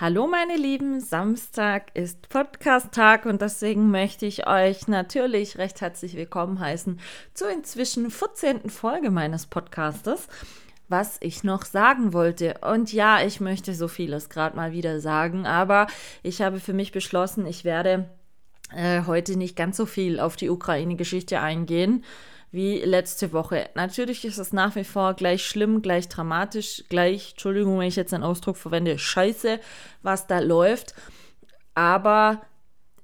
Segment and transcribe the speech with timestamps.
[0.00, 6.58] Hallo meine Lieben, Samstag ist Podcast-Tag und deswegen möchte ich euch natürlich recht herzlich willkommen
[6.58, 6.98] heißen
[7.32, 8.70] zur inzwischen 14.
[8.70, 10.26] Folge meines Podcastes,
[10.88, 12.56] was ich noch sagen wollte.
[12.68, 15.86] Und ja, ich möchte so vieles gerade mal wieder sagen, aber
[16.24, 18.10] ich habe für mich beschlossen, ich werde
[18.74, 22.04] äh, heute nicht ganz so viel auf die Ukraine-Geschichte eingehen
[22.54, 23.68] wie letzte Woche.
[23.74, 28.14] Natürlich ist es nach wie vor gleich schlimm, gleich dramatisch, gleich, Entschuldigung, wenn ich jetzt
[28.14, 29.58] einen Ausdruck verwende, scheiße,
[30.02, 30.94] was da läuft.
[31.74, 32.42] Aber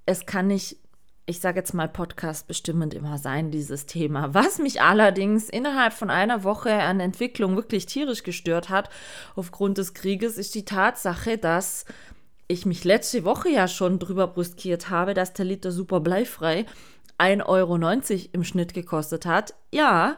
[0.06, 0.76] es kann nicht,
[1.26, 4.32] ich sage jetzt mal Podcast bestimmend immer sein, dieses Thema.
[4.34, 8.88] Was mich allerdings innerhalb von einer Woche an Entwicklung wirklich tierisch gestört hat,
[9.34, 11.86] aufgrund des Krieges, ist die Tatsache, dass
[12.46, 16.66] ich mich letzte Woche ja schon drüber brüskiert habe, dass der Liter super bleifrei
[17.20, 17.76] 1,90 Euro
[18.32, 19.54] im Schnitt gekostet hat.
[19.72, 20.16] Ja,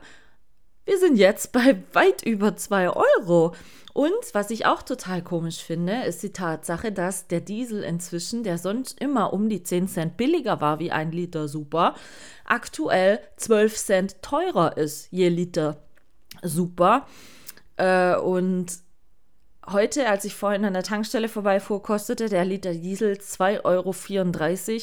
[0.84, 3.54] wir sind jetzt bei weit über 2 Euro.
[3.94, 8.56] Und was ich auch total komisch finde, ist die Tatsache, dass der Diesel inzwischen, der
[8.56, 11.94] sonst immer um die 10 Cent billiger war wie ein Liter Super,
[12.46, 15.82] aktuell 12 Cent teurer ist je Liter
[16.42, 17.06] Super.
[17.76, 18.80] Äh, und
[19.70, 23.64] Heute, als ich vorhin an der Tankstelle vorbeifuhr, kostete der Liter Diesel 2,34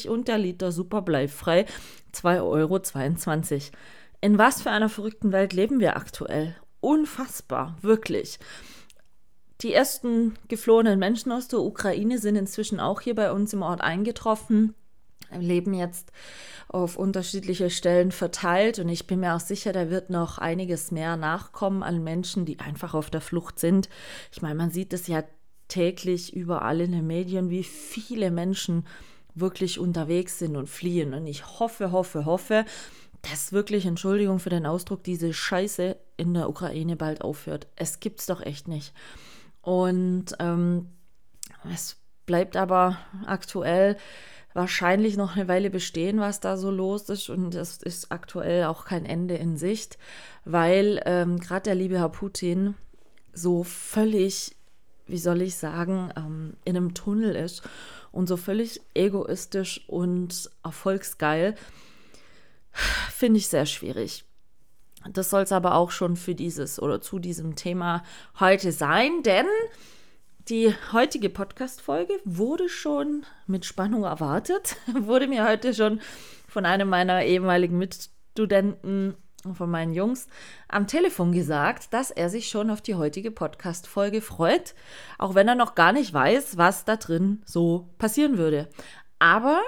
[0.06, 1.66] Euro und der Liter Super bleifrei
[2.12, 2.80] 2,22 Euro.
[4.20, 6.56] In was für einer verrückten Welt leben wir aktuell?
[6.80, 8.38] Unfassbar, wirklich.
[9.62, 13.80] Die ersten geflohenen Menschen aus der Ukraine sind inzwischen auch hier bei uns im Ort
[13.80, 14.74] eingetroffen
[15.38, 16.12] leben jetzt
[16.68, 21.16] auf unterschiedliche Stellen verteilt und ich bin mir auch sicher, da wird noch einiges mehr
[21.16, 23.88] nachkommen an Menschen, die einfach auf der Flucht sind.
[24.32, 25.24] Ich meine, man sieht es ja
[25.68, 28.86] täglich überall in den Medien, wie viele Menschen
[29.34, 31.14] wirklich unterwegs sind und fliehen.
[31.14, 32.64] Und ich hoffe, hoffe, hoffe,
[33.22, 37.66] dass wirklich, Entschuldigung für den Ausdruck, diese Scheiße in der Ukraine bald aufhört.
[37.76, 38.94] Es gibt's doch echt nicht.
[39.62, 40.88] Und ähm,
[41.72, 41.96] es
[42.26, 43.96] bleibt aber aktuell
[44.52, 47.28] wahrscheinlich noch eine Weile bestehen, was da so los ist.
[47.28, 49.98] Und es ist aktuell auch kein Ende in Sicht,
[50.44, 52.74] weil ähm, gerade der liebe Herr Putin
[53.32, 54.56] so völlig,
[55.06, 57.62] wie soll ich sagen, ähm, in einem Tunnel ist
[58.12, 61.54] und so völlig egoistisch und erfolgsgeil,
[63.10, 64.24] finde ich sehr schwierig.
[65.12, 68.02] Das soll es aber auch schon für dieses oder zu diesem Thema
[68.38, 69.46] heute sein, denn
[70.48, 76.00] die heutige Podcast-Folge wurde schon mit Spannung erwartet, wurde mir heute schon
[76.48, 79.16] von einem meiner ehemaligen Mitstudenten,
[79.54, 80.28] von meinen Jungs,
[80.68, 84.74] am Telefon gesagt, dass er sich schon auf die heutige Podcast-Folge freut,
[85.18, 88.68] auch wenn er noch gar nicht weiß, was da drin so passieren würde.
[89.18, 89.60] Aber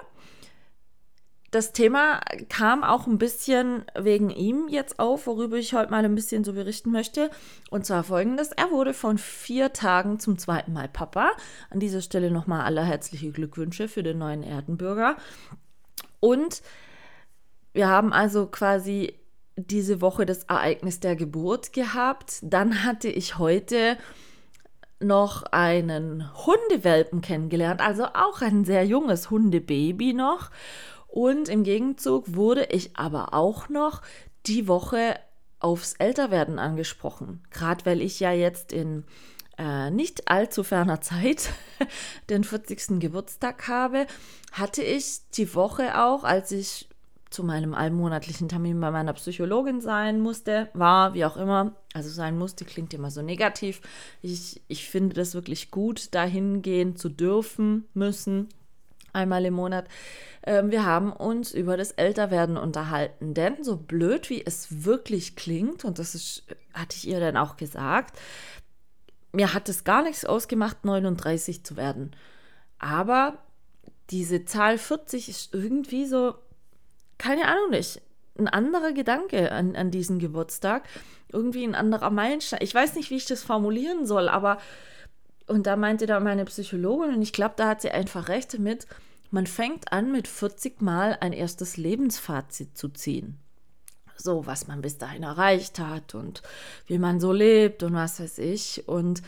[1.52, 6.14] das Thema kam auch ein bisschen wegen ihm jetzt auf, worüber ich heute mal ein
[6.14, 7.30] bisschen so berichten möchte.
[7.70, 11.32] Und zwar folgendes: Er wurde von vier Tagen zum zweiten Mal Papa.
[11.68, 15.16] An dieser Stelle nochmal aller herzliche Glückwünsche für den neuen Erdenbürger.
[16.20, 16.62] Und
[17.74, 19.12] wir haben also quasi
[19.56, 22.38] diese Woche das Ereignis der Geburt gehabt.
[22.42, 23.98] Dann hatte ich heute
[25.00, 30.50] noch einen Hundewelpen kennengelernt, also auch ein sehr junges Hundebaby noch.
[31.08, 34.00] Und im Gegenzug wurde ich aber auch noch
[34.46, 35.18] die Woche
[35.60, 37.42] aufs Älterwerden angesprochen.
[37.50, 39.04] Gerade weil ich ja jetzt in
[39.58, 41.50] äh, nicht allzu ferner Zeit
[42.30, 42.98] den 40.
[42.98, 44.06] Geburtstag habe,
[44.52, 46.88] hatte ich die Woche auch, als ich
[47.32, 52.38] zu meinem allmonatlichen Termin bei meiner Psychologin sein musste, war, wie auch immer, also sein
[52.38, 53.81] musste, klingt immer so negativ.
[54.20, 58.48] Ich, ich finde das wirklich gut, dahin gehen zu dürfen, müssen,
[59.12, 59.87] einmal im Monat.
[60.44, 63.34] Ähm, wir haben uns über das Älterwerden unterhalten.
[63.34, 66.44] Denn so blöd wie es wirklich klingt, und das ist,
[66.75, 68.19] hatte ich ihr dann auch gesagt,
[69.32, 72.14] mir hat es gar nichts ausgemacht, 39 zu werden.
[72.78, 73.38] Aber
[74.11, 76.35] diese Zahl 40 ist irgendwie so,
[77.22, 78.02] keine Ahnung nicht,
[78.36, 80.82] ein anderer Gedanke an, an diesen Geburtstag.
[81.30, 82.58] Irgendwie ein anderer Meilenstein.
[82.62, 84.58] Ich weiß nicht, wie ich das formulieren soll, aber
[85.46, 88.86] und da meinte dann meine Psychologin, und ich glaube, da hat sie einfach recht damit,
[89.30, 93.38] man fängt an, mit 40 Mal ein erstes Lebensfazit zu ziehen.
[94.16, 96.42] So, was man bis dahin erreicht hat und
[96.86, 98.86] wie man so lebt und was weiß ich.
[98.86, 99.22] Und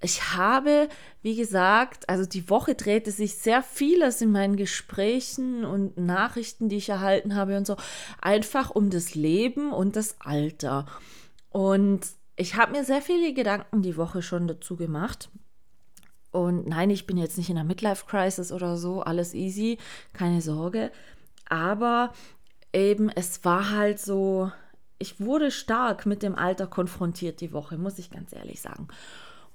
[0.00, 0.88] ich habe,
[1.22, 6.76] wie gesagt, also die Woche drehte sich sehr vieles in meinen Gesprächen und Nachrichten, die
[6.76, 7.76] ich erhalten habe und so,
[8.20, 10.86] einfach um das Leben und das Alter.
[11.50, 12.06] Und
[12.36, 15.30] ich habe mir sehr viele Gedanken die Woche schon dazu gemacht.
[16.30, 19.78] Und nein, ich bin jetzt nicht in einer Midlife-Crisis oder so, alles easy,
[20.12, 20.92] keine Sorge.
[21.48, 22.12] Aber
[22.74, 24.52] eben, es war halt so,
[24.98, 28.88] ich wurde stark mit dem Alter konfrontiert die Woche, muss ich ganz ehrlich sagen.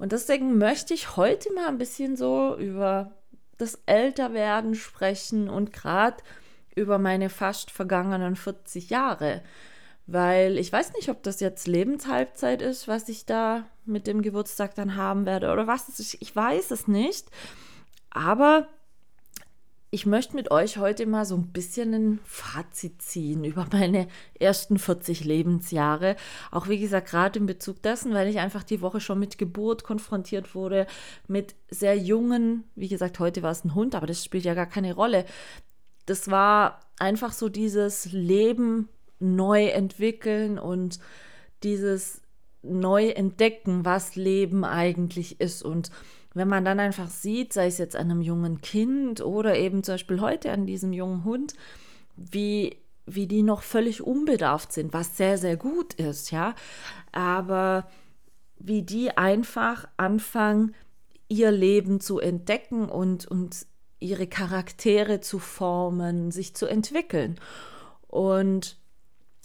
[0.01, 3.12] Und deswegen möchte ich heute mal ein bisschen so über
[3.57, 6.18] das Älterwerden sprechen und gerade
[6.75, 9.42] über meine fast vergangenen 40 Jahre
[10.07, 14.75] weil ich weiß nicht, ob das jetzt Lebenshalbzeit ist, was ich da mit dem Geburtstag
[14.75, 15.88] dann haben werde oder was.
[16.19, 17.30] Ich weiß es nicht.
[18.09, 18.68] Aber
[19.93, 24.07] ich möchte mit euch heute mal so ein bisschen ein Fazit ziehen über meine
[24.39, 26.15] ersten 40 Lebensjahre.
[26.49, 29.83] Auch wie gesagt, gerade in Bezug dessen, weil ich einfach die Woche schon mit Geburt
[29.83, 30.88] konfrontiert wurde,
[31.27, 34.65] mit sehr jungen, wie gesagt, heute war es ein Hund, aber das spielt ja gar
[34.65, 35.25] keine Rolle.
[36.05, 38.87] Das war einfach so dieses Leben
[39.19, 40.99] neu entwickeln und
[41.63, 42.21] dieses
[42.63, 45.63] neu entdecken, was Leben eigentlich ist.
[45.63, 45.91] Und
[46.33, 49.95] wenn man dann einfach sieht, sei es jetzt an einem jungen Kind oder eben zum
[49.95, 51.54] Beispiel heute an diesem jungen Hund,
[52.16, 56.56] wie, wie die noch völlig unbedarft sind, was sehr, sehr gut ist, ja.
[57.12, 57.88] Aber
[58.60, 60.74] wie die einfach anfangen,
[61.28, 63.66] ihr Leben zu entdecken und, und
[64.00, 67.39] ihre Charaktere zu formen, sich zu entwickeln.
[68.07, 68.78] Und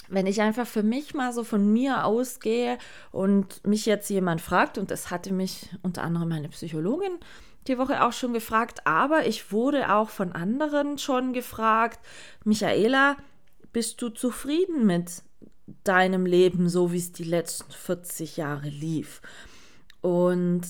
[0.08, 2.79] wenn ich einfach für mich mal so von mir ausgehe
[3.12, 7.19] und mich jetzt jemand fragt, und das hatte mich unter anderem meine Psychologin
[7.67, 11.99] die Woche auch schon gefragt, aber ich wurde auch von anderen schon gefragt,
[12.44, 13.17] Michaela,
[13.73, 15.23] bist du zufrieden mit
[15.85, 19.20] deinem Leben, so wie es die letzten 40 Jahre lief?
[20.00, 20.62] Und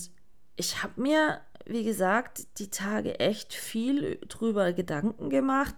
[0.55, 5.75] ich habe mir, wie gesagt, die Tage echt viel drüber Gedanken gemacht,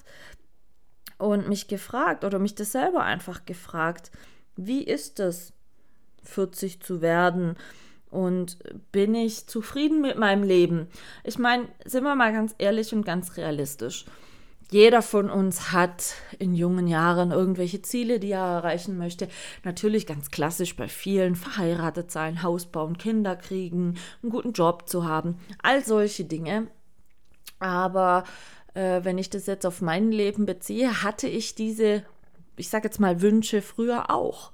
[1.20, 4.10] und mich gefragt oder mich das selber einfach gefragt,
[4.56, 5.54] wie ist es,
[6.24, 7.56] 40 zu werden?
[8.10, 8.58] Und
[8.92, 10.88] bin ich zufrieden mit meinem Leben?
[11.24, 14.06] Ich meine, sind wir mal ganz ehrlich und ganz realistisch.
[14.72, 19.28] Jeder von uns hat in jungen Jahren irgendwelche Ziele, die er erreichen möchte.
[19.64, 25.08] Natürlich ganz klassisch bei vielen, verheiratet sein, Haus bauen, Kinder kriegen, einen guten Job zu
[25.08, 26.68] haben, all solche Dinge.
[27.60, 28.24] Aber
[28.74, 32.04] äh, wenn ich das jetzt auf mein Leben beziehe, hatte ich diese,
[32.56, 34.52] ich sage jetzt mal, Wünsche früher auch.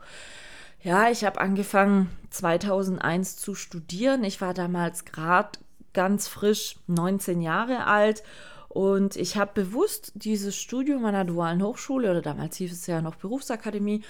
[0.81, 4.23] Ja, ich habe angefangen 2001 zu studieren.
[4.23, 5.57] Ich war damals gerade
[5.93, 8.21] ganz frisch 19 Jahre alt
[8.67, 13.01] und ich habe bewusst dieses Studium an der dualen Hochschule oder damals hieß es ja
[13.01, 14.03] noch Berufsakademie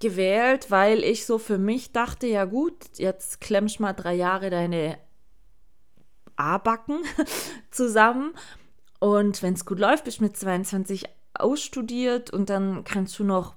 [0.00, 4.98] gewählt, weil ich so für mich dachte, ja gut, jetzt klemmst mal drei Jahre deine
[6.36, 6.98] A-Backen
[7.70, 8.34] zusammen
[9.00, 11.04] und wenn es gut läuft, bist du mit 22
[11.34, 13.54] ausstudiert und dann kannst du noch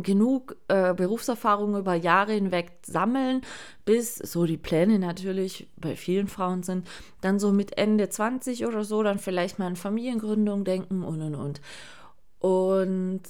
[0.00, 3.42] genug äh, Berufserfahrung über Jahre hinweg sammeln,
[3.84, 6.86] bis so die Pläne natürlich bei vielen Frauen sind,
[7.20, 11.34] dann so mit Ende 20 oder so, dann vielleicht mal an Familiengründung denken und und
[11.34, 11.60] und.
[12.38, 13.22] Und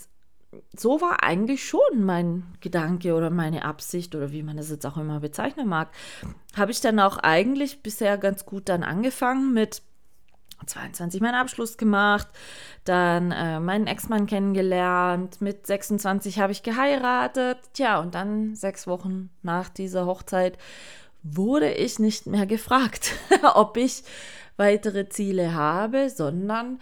[0.76, 4.98] so war eigentlich schon mein Gedanke oder meine Absicht oder wie man das jetzt auch
[4.98, 5.90] immer bezeichnen mag.
[6.54, 9.82] Habe ich dann auch eigentlich bisher ganz gut dann angefangen mit
[10.66, 12.28] 22 meinen Abschluss gemacht,
[12.84, 19.30] dann äh, meinen Ex-Mann kennengelernt, mit 26 habe ich geheiratet, tja, und dann sechs Wochen
[19.42, 20.58] nach dieser Hochzeit
[21.22, 23.12] wurde ich nicht mehr gefragt,
[23.54, 24.02] ob ich
[24.56, 26.80] weitere Ziele habe, sondern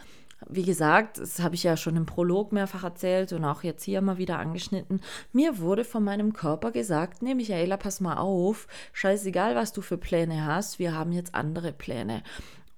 [0.49, 4.01] wie gesagt, das habe ich ja schon im Prolog mehrfach erzählt und auch jetzt hier
[4.01, 5.01] mal wieder angeschnitten.
[5.33, 9.99] Mir wurde von meinem Körper gesagt: Nee, Michaela, pass mal auf, scheißegal, was du für
[9.99, 12.23] Pläne hast, wir haben jetzt andere Pläne.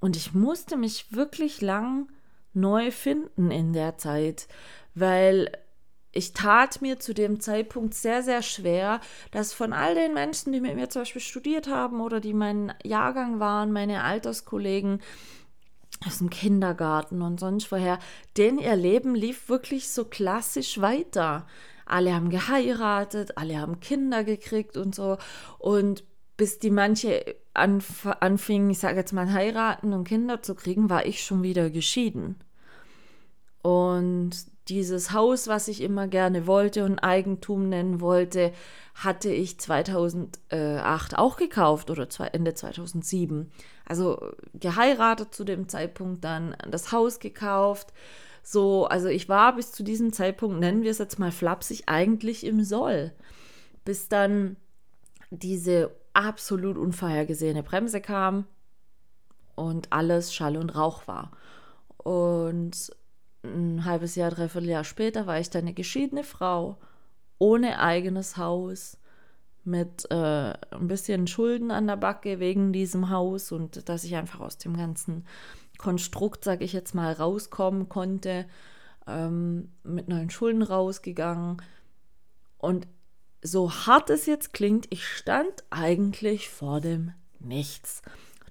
[0.02, 2.09] Und ich musste mich wirklich lang
[2.54, 4.49] neu finden in der Zeit,
[4.97, 5.56] weil
[6.11, 10.61] ich tat mir zu dem Zeitpunkt sehr, sehr schwer, dass von all den Menschen, die
[10.61, 15.00] mit mir zum Beispiel studiert haben oder die mein Jahrgang waren, meine Alterskollegen
[16.04, 18.00] aus dem Kindergarten und sonst woher,
[18.37, 21.47] denn ihr Leben lief wirklich so klassisch weiter.
[21.87, 25.18] Alle haben geheiratet, alle haben Kinder gekriegt und so.
[25.61, 26.02] Und
[26.42, 31.06] bis die manche anf anfingen, ich sage jetzt mal, heiraten und Kinder zu kriegen, war
[31.06, 32.34] ich schon wieder geschieden.
[33.62, 34.32] Und
[34.66, 38.50] dieses Haus, was ich immer gerne wollte und Eigentum nennen wollte,
[38.96, 43.52] hatte ich 2008 auch gekauft oder Ende 2007.
[43.87, 47.92] Also geheiratet zu dem Zeitpunkt, dann das Haus gekauft.
[48.42, 52.44] So, also ich war bis zu diesem Zeitpunkt, nennen wir es jetzt mal flapsig, eigentlich
[52.44, 53.12] im Soll.
[53.84, 54.56] Bis dann
[55.30, 58.47] diese absolut unvorhergesehene Bremse kam
[59.54, 61.31] und alles Schall und Rauch war.
[61.97, 62.92] Und
[63.45, 66.78] ein halbes Jahr, dreiviertel Jahr später war ich dann eine geschiedene Frau,
[67.38, 68.99] ohne eigenes Haus,
[69.64, 74.40] mit äh, ein bisschen Schulden an der Backe wegen diesem Haus und dass ich einfach
[74.40, 75.25] aus dem ganzen
[75.78, 78.47] Konstrukt, sage ich jetzt mal, rauskommen konnte,
[79.07, 81.62] ähm, mit neuen Schulden rausgegangen.
[82.59, 82.88] Und
[83.42, 88.02] so hart es jetzt klingt, ich stand eigentlich vor dem Nichts.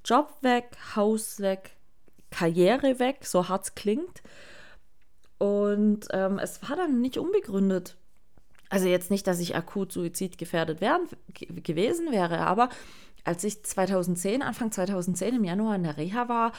[0.04, 1.76] Job weg, Haus weg,
[2.30, 4.22] Karriere weg, so hart es klingt.
[5.38, 7.96] Und ähm, es war dann nicht unbegründet.
[8.70, 12.70] Also jetzt nicht, dass ich akut suizidgefährdet wären, gewesen wäre, aber
[13.24, 16.52] als ich 2010, Anfang 2010 im Januar in der Reha war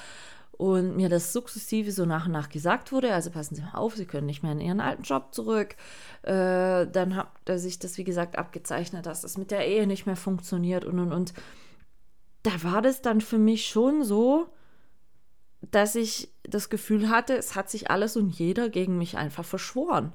[0.53, 3.97] und mir das sukzessive so nach und nach gesagt wurde, also passen Sie mal auf,
[3.97, 5.77] Sie können nicht mehr in Ihren alten Job zurück,
[6.23, 10.17] äh, dann hat sich das, wie gesagt, abgezeichnet, dass das mit der Ehe nicht mehr
[10.17, 11.33] funktioniert und und und.
[12.43, 14.49] Da war das dann für mich schon so,
[15.71, 20.13] dass ich das Gefühl hatte, es hat sich alles und jeder gegen mich einfach verschworen.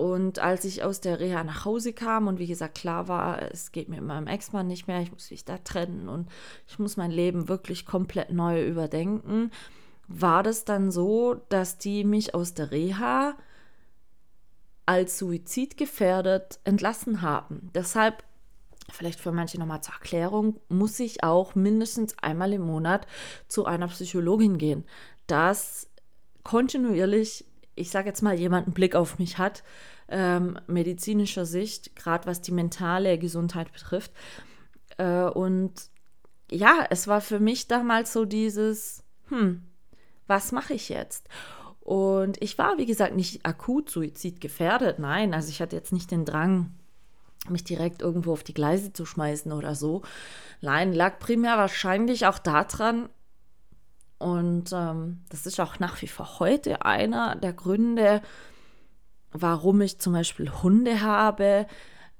[0.00, 3.70] Und als ich aus der Reha nach Hause kam und wie gesagt klar war, es
[3.70, 6.26] geht mir mit meinem Ex-Mann nicht mehr, ich muss mich da trennen und
[6.66, 9.50] ich muss mein Leben wirklich komplett neu überdenken,
[10.08, 13.36] war das dann so, dass die mich aus der Reha
[14.86, 17.70] als suizidgefährdet entlassen haben.
[17.74, 18.24] Deshalb,
[18.90, 23.06] vielleicht für manche nochmal zur Erklärung, muss ich auch mindestens einmal im Monat
[23.48, 24.84] zu einer Psychologin gehen,
[25.26, 25.90] dass
[26.42, 29.62] kontinuierlich ich sage jetzt mal, jemand einen Blick auf mich hat,
[30.08, 34.12] ähm, medizinischer Sicht, gerade was die mentale Gesundheit betrifft.
[34.98, 35.72] Äh, und
[36.50, 39.62] ja, es war für mich damals so dieses, hm,
[40.26, 41.28] was mache ich jetzt?
[41.80, 46.24] Und ich war, wie gesagt, nicht akut suizidgefährdet, nein, also ich hatte jetzt nicht den
[46.24, 46.72] Drang,
[47.48, 50.02] mich direkt irgendwo auf die Gleise zu schmeißen oder so.
[50.60, 53.08] Nein, lag primär wahrscheinlich auch daran,
[54.20, 58.20] und ähm, das ist auch nach wie vor heute einer der Gründe,
[59.32, 61.66] warum ich zum Beispiel Hunde habe.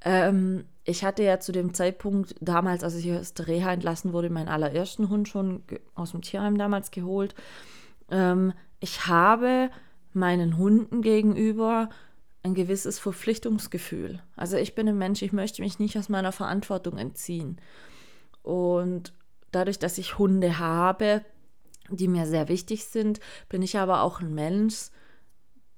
[0.00, 4.30] Ähm, ich hatte ja zu dem Zeitpunkt damals, als ich aus der Reha entlassen wurde,
[4.30, 5.62] meinen allerersten Hund schon
[5.94, 7.34] aus dem Tierheim damals geholt.
[8.10, 9.70] Ähm, ich habe
[10.14, 11.90] meinen Hunden gegenüber
[12.42, 14.22] ein gewisses Verpflichtungsgefühl.
[14.36, 17.60] Also ich bin ein Mensch, ich möchte mich nicht aus meiner Verantwortung entziehen.
[18.42, 19.12] Und
[19.50, 21.26] dadurch, dass ich Hunde habe,
[21.96, 24.90] die mir sehr wichtig sind, bin ich aber auch ein Mensch,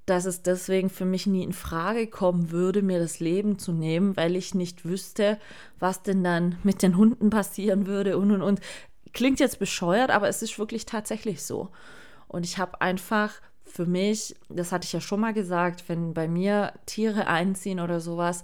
[0.06, 4.16] dass es deswegen für mich nie in Frage kommen würde, mir das Leben zu nehmen,
[4.16, 5.38] weil ich nicht wüsste,
[5.78, 8.60] was denn dann mit den Hunden passieren würde und und und.
[9.12, 11.70] Klingt jetzt bescheuert, aber es ist wirklich tatsächlich so.
[12.26, 16.28] Und ich habe einfach für mich, das hatte ich ja schon mal gesagt, wenn bei
[16.28, 18.42] mir Tiere einziehen oder sowas,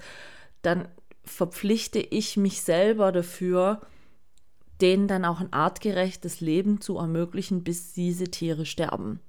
[0.62, 0.88] dann
[1.24, 3.80] verpflichte ich mich selber dafür,
[4.80, 9.20] denen dann auch ein artgerechtes Leben zu ermöglichen, bis diese Tiere sterben.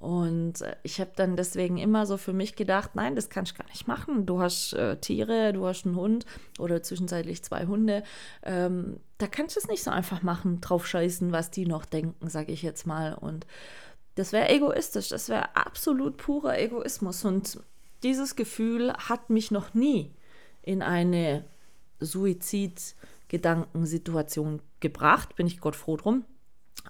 [0.00, 3.58] Und äh, ich habe dann deswegen immer so für mich gedacht, nein, das kannst du
[3.58, 4.24] gar nicht machen.
[4.24, 6.24] Du hast äh, Tiere, du hast einen Hund
[6.58, 8.02] oder zwischenzeitlich zwei Hunde.
[8.42, 12.30] Ähm, da kannst du es nicht so einfach machen, drauf scheißen, was die noch denken,
[12.30, 13.14] sage ich jetzt mal.
[13.14, 13.46] Und
[14.14, 17.24] das wäre egoistisch, das wäre absolut purer Egoismus.
[17.26, 17.60] Und
[18.02, 20.14] dieses Gefühl hat mich noch nie
[20.62, 21.44] in eine
[22.00, 22.94] Suizid-
[23.30, 26.26] Gedankensituation gebracht, bin ich Gott froh drum.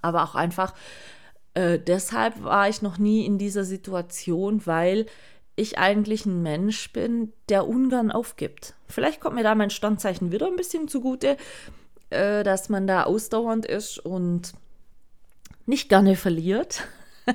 [0.02, 0.74] Aber auch einfach
[1.54, 5.06] äh, deshalb war ich noch nie in dieser Situation, weil
[5.56, 8.74] ich eigentlich ein Mensch bin, der ungern aufgibt.
[8.86, 11.36] Vielleicht kommt mir da mein Standzeichen wieder ein bisschen zugute,
[12.10, 14.52] äh, dass man da ausdauernd ist und
[15.66, 16.84] nicht gerne verliert.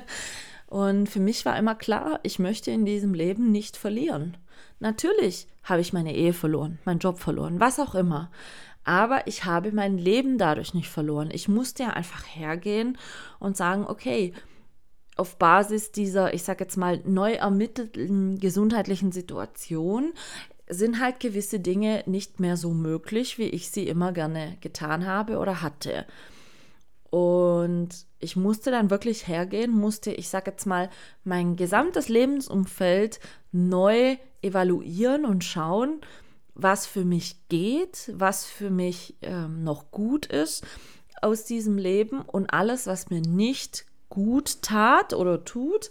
[0.68, 4.36] Und für mich war immer klar, ich möchte in diesem Leben nicht verlieren.
[4.80, 8.32] Natürlich habe ich meine Ehe verloren, meinen Job verloren, was auch immer.
[8.86, 11.30] Aber ich habe mein Leben dadurch nicht verloren.
[11.32, 12.96] Ich musste ja einfach hergehen
[13.40, 14.32] und sagen, okay,
[15.16, 20.12] auf Basis dieser, ich sage jetzt mal, neu ermittelten gesundheitlichen Situation
[20.68, 25.38] sind halt gewisse Dinge nicht mehr so möglich, wie ich sie immer gerne getan habe
[25.38, 26.06] oder hatte.
[27.10, 27.88] Und
[28.20, 30.90] ich musste dann wirklich hergehen, musste, ich sage jetzt mal,
[31.24, 33.18] mein gesamtes Lebensumfeld
[33.50, 36.02] neu evaluieren und schauen,
[36.56, 40.66] was für mich geht, was für mich ähm, noch gut ist
[41.22, 45.90] aus diesem Leben und alles, was mir nicht gut tat oder tut,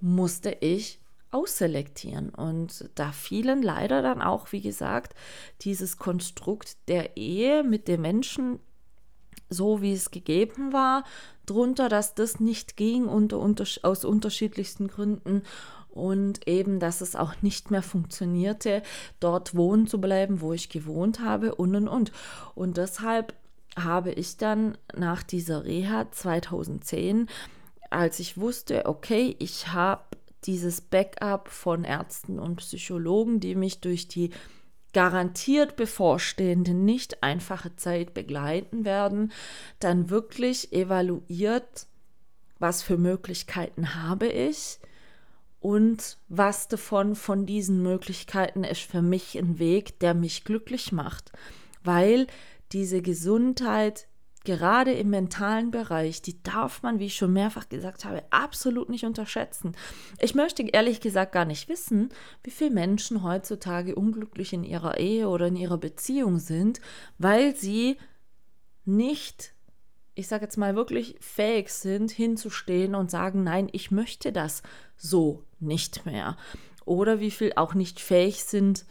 [0.00, 2.30] musste ich ausselektieren.
[2.30, 5.14] Und da fielen leider dann auch, wie gesagt,
[5.62, 8.58] dieses Konstrukt der Ehe mit dem Menschen,
[9.48, 11.04] so wie es gegeben war,
[11.46, 15.42] drunter, dass das nicht ging unter, unter, aus unterschiedlichsten Gründen
[15.92, 18.82] und eben, dass es auch nicht mehr funktionierte,
[19.20, 22.12] dort wohnen zu bleiben, wo ich gewohnt habe und und und.
[22.54, 23.34] Und deshalb
[23.76, 27.28] habe ich dann nach dieser Reha 2010,
[27.90, 30.02] als ich wusste, okay, ich habe
[30.44, 34.30] dieses Backup von Ärzten und Psychologen, die mich durch die
[34.92, 39.32] garantiert bevorstehende, nicht einfache Zeit begleiten werden,
[39.78, 41.86] dann wirklich evaluiert,
[42.58, 44.78] was für Möglichkeiten habe ich
[45.62, 51.30] und was davon von diesen Möglichkeiten ist für mich ein Weg, der mich glücklich macht,
[51.84, 52.26] weil
[52.72, 54.08] diese Gesundheit
[54.44, 59.04] gerade im mentalen Bereich, die darf man, wie ich schon mehrfach gesagt habe, absolut nicht
[59.04, 59.76] unterschätzen.
[60.18, 62.08] Ich möchte ehrlich gesagt gar nicht wissen,
[62.42, 66.80] wie viele Menschen heutzutage unglücklich in ihrer Ehe oder in ihrer Beziehung sind,
[67.18, 67.98] weil sie
[68.84, 69.54] nicht,
[70.14, 74.62] ich sage jetzt mal wirklich fähig sind, hinzustehen und sagen, nein, ich möchte das
[74.96, 76.36] so nicht mehr.
[76.84, 78.84] Oder wie viel auch nicht fähig sind,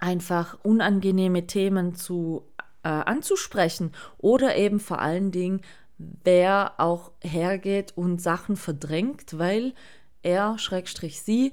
[0.00, 2.44] einfach unangenehme Themen zu
[2.82, 5.60] äh, anzusprechen oder eben vor allen Dingen,
[5.98, 9.74] wer auch hergeht und Sachen verdrängt, weil
[10.22, 11.52] er, Schrägstrich sie,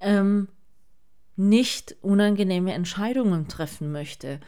[0.00, 0.48] ähm,
[1.36, 4.40] nicht unangenehme Entscheidungen treffen möchte.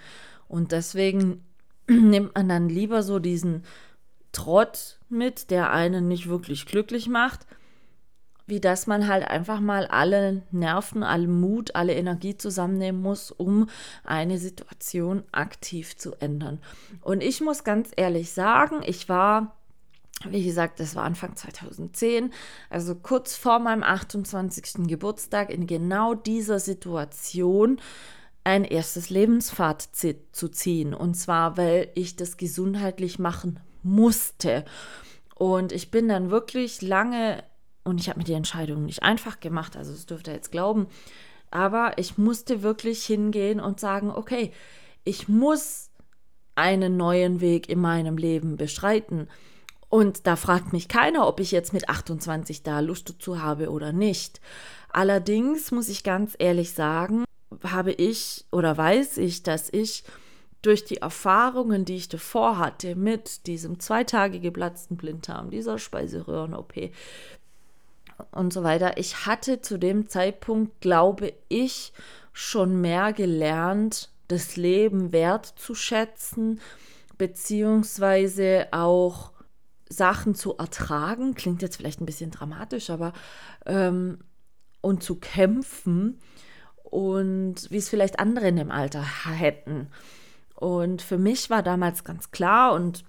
[0.48, 1.44] Und deswegen
[1.90, 3.64] nimmt man dann lieber so diesen
[4.32, 7.46] Trott mit, der einen nicht wirklich glücklich macht,
[8.46, 13.68] wie dass man halt einfach mal alle Nerven, alle Mut, alle Energie zusammennehmen muss, um
[14.04, 16.60] eine Situation aktiv zu ändern.
[17.00, 19.56] Und ich muss ganz ehrlich sagen, ich war
[20.28, 22.30] wie gesagt, das war Anfang 2010,
[22.68, 24.86] also kurz vor meinem 28.
[24.86, 27.80] Geburtstag, in genau dieser Situation
[28.44, 30.94] ein erstes Lebensfazit zu ziehen.
[30.94, 34.64] Und zwar, weil ich das gesundheitlich machen musste.
[35.34, 37.42] Und ich bin dann wirklich lange
[37.84, 40.86] und ich habe mir die Entscheidung nicht einfach gemacht, also das dürft ihr jetzt glauben.
[41.50, 44.52] Aber ich musste wirklich hingehen und sagen, okay,
[45.04, 45.90] ich muss
[46.54, 49.28] einen neuen Weg in meinem Leben beschreiten.
[49.88, 53.92] Und da fragt mich keiner, ob ich jetzt mit 28 da Lust dazu habe oder
[53.92, 54.40] nicht.
[54.90, 57.24] Allerdings muss ich ganz ehrlich sagen,
[57.64, 60.04] habe ich oder weiß ich, dass ich
[60.62, 66.90] durch die Erfahrungen, die ich davor hatte mit diesem zwei Tage geplatzten Blinddarm, dieser Speiseröhren-OP,
[68.32, 68.98] und so weiter.
[68.98, 71.92] Ich hatte zu dem Zeitpunkt, glaube ich,
[72.32, 76.60] schon mehr gelernt, das Leben wertzuschätzen,
[77.18, 79.32] beziehungsweise auch
[79.88, 81.34] Sachen zu ertragen.
[81.34, 83.12] Klingt jetzt vielleicht ein bisschen dramatisch, aber
[83.66, 84.18] ähm,
[84.80, 86.20] und zu kämpfen
[86.90, 89.88] und wie es vielleicht andere in dem Alter hätten.
[90.54, 93.04] Und für mich war damals ganz klar und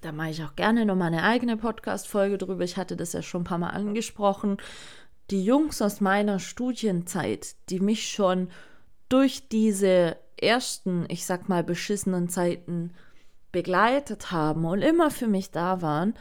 [0.00, 2.62] da mache ich auch gerne nochmal eine eigene Podcast-Folge drüber.
[2.64, 4.58] Ich hatte das ja schon ein paar Mal angesprochen.
[5.30, 8.48] Die Jungs aus meiner Studienzeit, die mich schon
[9.08, 12.94] durch diese ersten, ich sag mal, beschissenen Zeiten
[13.50, 16.14] begleitet haben und immer für mich da waren,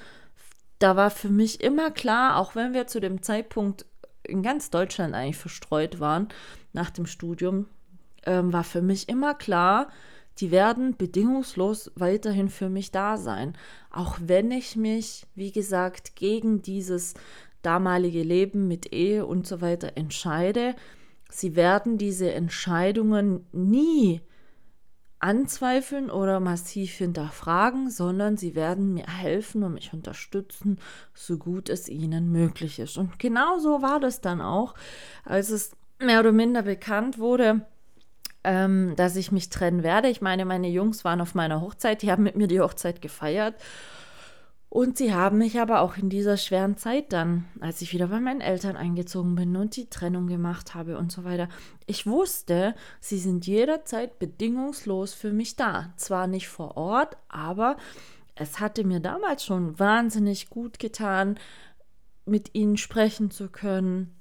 [0.79, 3.85] da war für mich immer klar, auch wenn wir zu dem Zeitpunkt
[4.23, 6.27] in ganz Deutschland eigentlich verstreut waren
[6.77, 7.65] nach dem Studium,
[8.25, 9.89] ähm, war für mich immer klar,
[10.39, 13.57] die werden bedingungslos weiterhin für mich da sein.
[13.91, 17.15] Auch wenn ich mich, wie gesagt, gegen dieses
[17.63, 20.75] damalige Leben mit Ehe und so weiter entscheide,
[21.29, 24.21] sie werden diese Entscheidungen nie
[25.19, 30.77] anzweifeln oder massiv hinterfragen, sondern sie werden mir helfen und mich unterstützen,
[31.15, 32.97] so gut es ihnen möglich ist.
[32.97, 34.75] Und genau so war das dann auch,
[35.25, 37.61] als es mehr oder minder bekannt wurde,
[38.43, 40.09] ähm, dass ich mich trennen werde.
[40.09, 43.55] Ich meine, meine Jungs waren auf meiner Hochzeit, die haben mit mir die Hochzeit gefeiert.
[44.69, 48.19] Und sie haben mich aber auch in dieser schweren Zeit dann, als ich wieder bei
[48.19, 51.47] meinen Eltern eingezogen bin und die Trennung gemacht habe und so weiter,
[51.85, 55.93] ich wusste, sie sind jederzeit bedingungslos für mich da.
[55.95, 57.77] Zwar nicht vor Ort, aber
[58.35, 61.39] es hatte mir damals schon wahnsinnig gut getan,
[62.25, 64.16] mit ihnen sprechen zu können,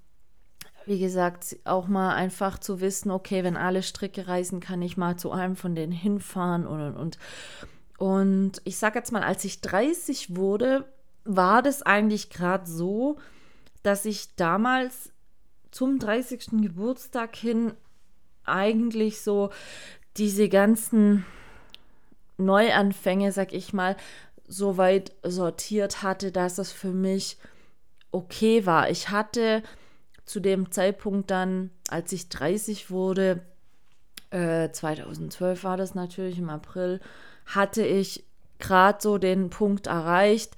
[0.86, 5.16] wie gesagt, auch mal einfach zu wissen, okay, wenn alle Stricke reisen, kann ich mal
[5.16, 7.18] zu einem von denen hinfahren und und und.
[7.98, 10.84] Und ich sage jetzt mal, als ich 30 wurde,
[11.24, 13.16] war das eigentlich gerade so,
[13.82, 15.10] dass ich damals
[15.70, 16.62] zum 30.
[16.62, 17.74] Geburtstag hin
[18.44, 19.50] eigentlich so
[20.16, 21.26] diese ganzen
[22.38, 23.96] Neuanfänge, sag ich mal,
[24.46, 27.38] so weit sortiert hatte, dass es für mich
[28.12, 28.90] okay war.
[28.90, 29.62] Ich hatte
[30.26, 33.40] zu dem Zeitpunkt dann, als ich 30 wurde,
[34.30, 37.00] äh, 2012 war das natürlich im April,
[37.46, 38.24] hatte ich
[38.58, 40.56] gerade so den Punkt erreicht,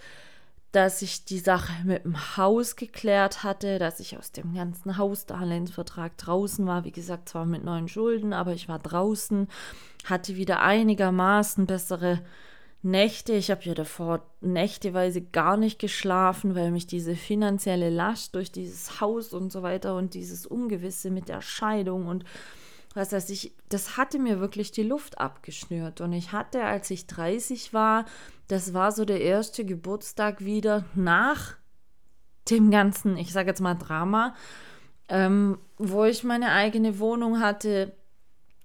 [0.72, 6.16] dass ich die Sache mit dem Haus geklärt hatte, dass ich aus dem ganzen Hausdarlehensvertrag
[6.18, 6.84] draußen war.
[6.84, 9.48] Wie gesagt, zwar mit neuen Schulden, aber ich war draußen,
[10.04, 12.20] hatte wieder einigermaßen bessere
[12.82, 18.52] Nächte, ich habe ja davor nächteweise gar nicht geschlafen, weil mich diese finanzielle Last durch
[18.52, 22.24] dieses Haus und so weiter und dieses Ungewisse mit der Scheidung und
[22.94, 26.00] was weiß ich, das hatte mir wirklich die Luft abgeschnürt.
[26.00, 28.06] Und ich hatte, als ich 30 war,
[28.48, 31.56] das war so der erste Geburtstag wieder nach
[32.50, 34.34] dem ganzen, ich sage jetzt mal Drama,
[35.08, 37.92] ähm, wo ich meine eigene Wohnung hatte,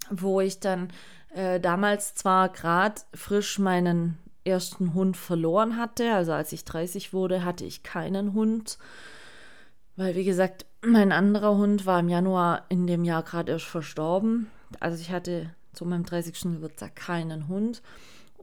[0.10, 0.89] wo ich dann
[1.34, 7.46] äh, damals zwar gerade frisch meinen ersten Hund verloren hatte, also als ich 30 wurde,
[7.46, 8.78] hatte ich keinen Hund,
[9.96, 14.50] weil wie gesagt, mein anderer Hund war im Januar in dem Jahr gerade erst verstorben.
[14.80, 16.34] Also ich hatte zu meinem 30.
[16.41, 17.82] Geburtstag keinen Hund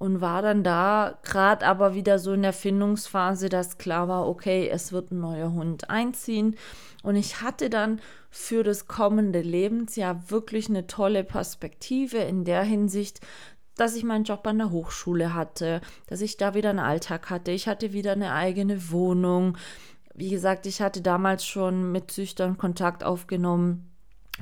[0.01, 4.67] und war dann da gerade aber wieder so in der Findungsphase, dass klar war, okay,
[4.67, 6.57] es wird ein neuer Hund einziehen.
[7.03, 13.21] Und ich hatte dann für das kommende Lebensjahr wirklich eine tolle Perspektive in der Hinsicht,
[13.77, 17.51] dass ich meinen Job an der Hochschule hatte, dass ich da wieder einen Alltag hatte.
[17.51, 19.59] Ich hatte wieder eine eigene Wohnung.
[20.15, 23.90] Wie gesagt, ich hatte damals schon mit Züchtern Kontakt aufgenommen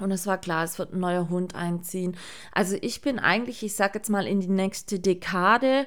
[0.01, 2.17] und es war klar, es wird ein neuer Hund einziehen.
[2.53, 5.87] Also ich bin eigentlich, ich sage jetzt mal, in die nächste Dekade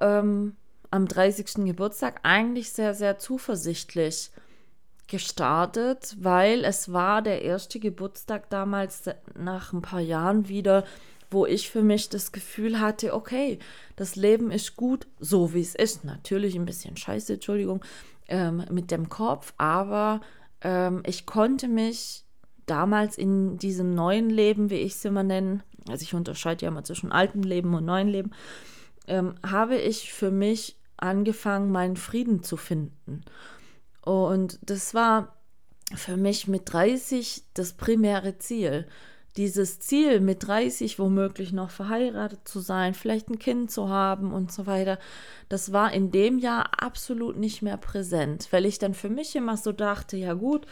[0.00, 0.56] ähm,
[0.90, 1.64] am 30.
[1.66, 4.30] Geburtstag eigentlich sehr, sehr zuversichtlich
[5.06, 9.02] gestartet, weil es war der erste Geburtstag damals
[9.36, 10.84] nach ein paar Jahren wieder,
[11.30, 13.58] wo ich für mich das Gefühl hatte, okay,
[13.96, 16.04] das Leben ist gut, so wie es ist.
[16.04, 17.84] Natürlich ein bisschen scheiße, Entschuldigung,
[18.28, 20.20] ähm, mit dem Kopf, aber
[20.62, 22.24] ähm, ich konnte mich
[22.70, 26.84] damals in diesem neuen Leben, wie ich es immer nenne, also ich unterscheide ja mal
[26.84, 28.30] zwischen altem Leben und neuen Leben,
[29.06, 33.22] ähm, habe ich für mich angefangen, meinen Frieden zu finden.
[34.02, 35.36] Und das war
[35.94, 38.86] für mich mit 30 das primäre Ziel.
[39.36, 44.52] Dieses Ziel, mit 30 womöglich noch verheiratet zu sein, vielleicht ein Kind zu haben und
[44.52, 44.98] so weiter,
[45.48, 49.56] das war in dem Jahr absolut nicht mehr präsent, weil ich dann für mich immer
[49.56, 50.66] so dachte, ja gut,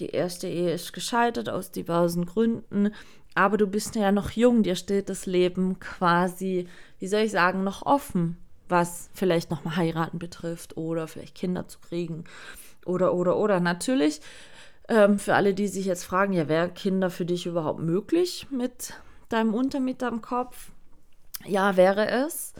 [0.00, 2.94] die erste Ehe ist gescheitert aus diversen Gründen,
[3.34, 6.66] aber du bist ja noch jung, dir steht das Leben quasi,
[6.98, 8.36] wie soll ich sagen, noch offen,
[8.68, 12.24] was vielleicht nochmal heiraten betrifft oder vielleicht Kinder zu kriegen
[12.84, 13.60] oder, oder, oder.
[13.60, 14.20] Natürlich,
[14.88, 18.94] ähm, für alle, die sich jetzt fragen, ja, wäre Kinder für dich überhaupt möglich mit
[19.28, 20.70] deinem Untermieter im Kopf?
[21.46, 22.52] Ja, wäre es.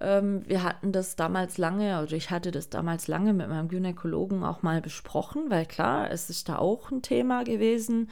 [0.00, 4.44] Ähm, wir hatten das damals lange, oder ich hatte das damals lange mit meinem Gynäkologen
[4.44, 8.10] auch mal besprochen, weil klar, es ist da auch ein Thema gewesen.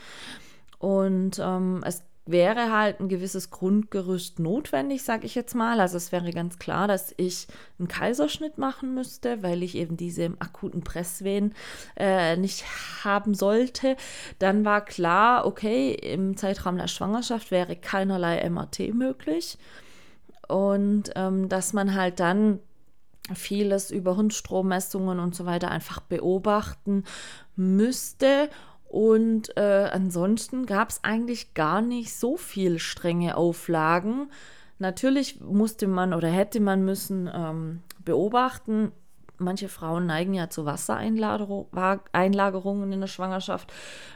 [0.79, 5.79] Und ähm, es wäre halt ein gewisses Grundgerüst notwendig, sage ich jetzt mal.
[5.81, 7.47] Also es wäre ganz klar, dass ich
[7.79, 11.55] einen Kaiserschnitt machen müsste, weil ich eben diese akuten Presswehen
[11.97, 12.65] äh, nicht
[13.05, 13.97] haben sollte.
[14.39, 19.59] Dann war klar, okay, im Zeitraum der Schwangerschaft wäre keinerlei MRT möglich
[20.49, 22.61] und ähm, dass man halt dann
[23.33, 27.05] vieles über Hirnstrommessungen und so weiter einfach beobachten
[27.57, 28.51] müsste.
[28.87, 34.31] Und äh, ansonsten gab es eigentlich gar nicht so viel strenge Auflagen.
[34.79, 38.93] Natürlich musste man oder hätte man müssen ähm, beobachten,
[39.39, 43.73] manche Frauen neigen ja zu Wassereinlagerungen in der Schwangerschaft.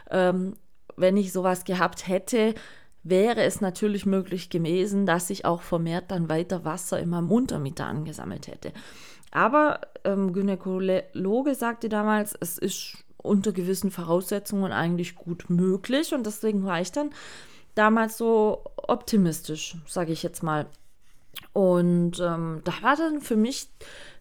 [0.09, 0.53] Ähm,
[0.95, 2.53] wenn ich sowas gehabt hätte,
[3.03, 7.85] wäre es natürlich möglich gewesen, dass ich auch vermehrt dann weiter Wasser in meinem Untermieter
[7.85, 8.73] angesammelt hätte.
[9.31, 16.63] Aber ähm, Gynäkologe sagte damals, es ist unter gewissen Voraussetzungen eigentlich gut möglich und deswegen
[16.65, 17.11] war ich dann
[17.75, 20.67] damals so optimistisch, sage ich jetzt mal.
[21.53, 23.69] Und ähm, da war dann für mich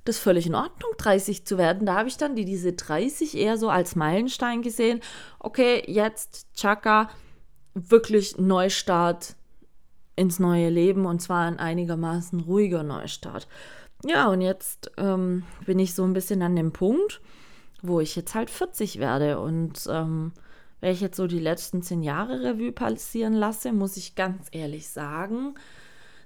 [0.04, 1.86] das völlig in Ordnung, 30 zu werden.
[1.86, 5.00] Da habe ich dann die, diese 30 eher so als Meilenstein gesehen.
[5.38, 7.10] Okay, jetzt Chaka,
[7.90, 9.36] wirklich Neustart
[10.16, 13.46] ins neue Leben und zwar ein einigermaßen ruhiger Neustart.
[14.04, 17.20] Ja, und jetzt ähm, bin ich so ein bisschen an dem Punkt,
[17.82, 19.40] wo ich jetzt halt 40 werde.
[19.40, 20.32] Und ähm,
[20.80, 24.88] wenn ich jetzt so die letzten zehn Jahre Revue passieren lasse, muss ich ganz ehrlich
[24.88, 25.54] sagen,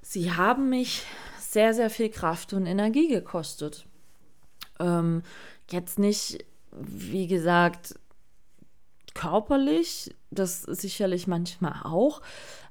[0.03, 1.05] sie haben mich
[1.39, 3.87] sehr, sehr viel Kraft und Energie gekostet.
[4.79, 5.23] Ähm,
[5.71, 7.95] jetzt nicht, wie gesagt,
[9.23, 12.23] körperlich, das sicherlich manchmal auch,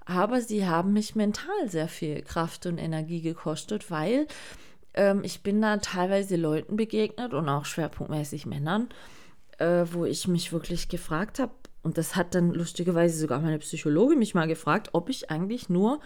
[0.06, 4.28] aber sie haben mich mental sehr viel Kraft und Energie gekostet, weil
[4.94, 8.90] ähm, ich bin da teilweise Leuten begegnet und auch schwerpunktmäßig Männern,
[9.60, 14.16] äh, wo ich mich wirklich gefragt habe, und das hat dann lustigerweise sogar meine Psychologe
[14.16, 16.02] mich mal gefragt, ob ich eigentlich nur,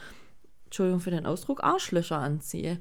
[0.65, 2.79] Entschuldigung für den Ausdruck, Arschlöcher anziehe.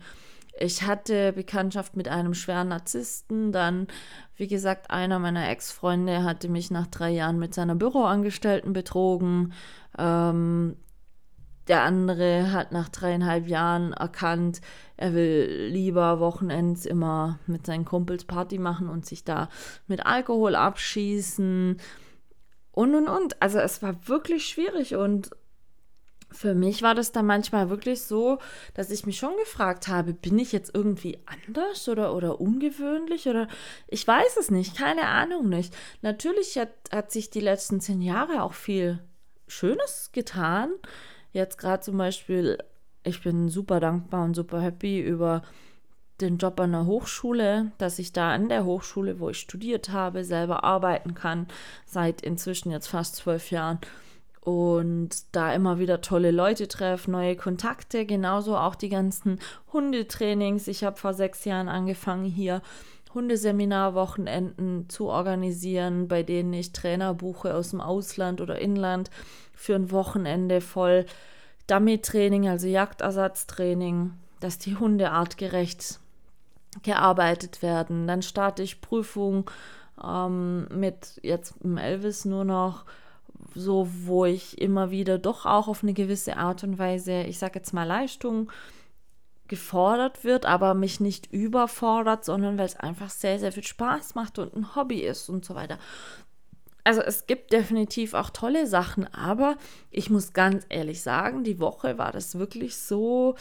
[0.57, 3.51] Ich hatte Bekanntschaft mit einem schweren Narzissten.
[3.51, 3.89] Dann,
[4.37, 9.53] wie gesagt, einer meiner Ex-Freunde hatte mich nach drei Jahren mit seiner Büroangestellten betrogen.
[9.99, 10.77] Ähm,
[11.69, 14.61] der andere hat nach dreieinhalb Jahren erkannt,
[14.97, 19.49] er will lieber Wochenends immer mit seinen Kumpels Party machen und sich da
[19.87, 21.79] mit Alkohol abschießen.
[22.71, 23.41] Und und und.
[23.43, 25.31] Also es war wirklich schwierig und
[26.35, 28.39] für mich war das dann manchmal wirklich so,
[28.75, 33.49] dass ich mich schon gefragt habe, bin ich jetzt irgendwie anders oder, oder ungewöhnlich oder
[33.89, 35.75] ich weiß es nicht, keine Ahnung nicht.
[36.03, 38.99] Natürlich hat, hat sich die letzten zehn Jahre auch viel
[39.47, 40.73] Schönes getan.
[41.33, 42.59] Jetzt gerade zum Beispiel,
[43.05, 45.43] ich bin super dankbar und super happy über
[46.21, 50.25] den Job an der Hochschule, dass ich da an der Hochschule, wo ich studiert habe,
[50.25, 51.49] selber arbeiten kann,
[51.87, 53.81] seit inzwischen jetzt fast zwölf Jahren
[54.45, 59.41] und da immer wieder tolle Leute treffe, neue Kontakte, genauso auch die ganzen
[59.73, 60.69] Hundetrainings.
[60.69, 62.61] Ich habe vor sechs Jahren angefangen, hier
[63.15, 69.11] Hundeseminarwochenenden zu organisieren, bei denen ich Trainer buche aus dem Ausland oder Inland
[69.55, 71.07] für ein Wochenende voll
[71.69, 76.01] Dummy-Training, also Jagdersatztraining, dass die Hunde artgerecht
[76.83, 78.07] gearbeitet werden.
[78.07, 79.51] Dann starte ich Prüfung
[80.03, 82.85] ähm, mit jetzt im Elvis nur noch
[83.55, 87.59] so, wo ich immer wieder doch auch auf eine gewisse Art und Weise, ich sage
[87.59, 88.51] jetzt mal Leistung
[89.49, 94.39] gefordert wird, aber mich nicht überfordert, sondern weil es einfach sehr, sehr viel Spaß macht
[94.39, 95.79] und ein Hobby ist und so weiter.
[96.83, 99.57] Also es gibt definitiv auch tolle Sachen, aber
[99.91, 103.37] ich muss ganz ehrlich sagen, die Woche war das wirklich so,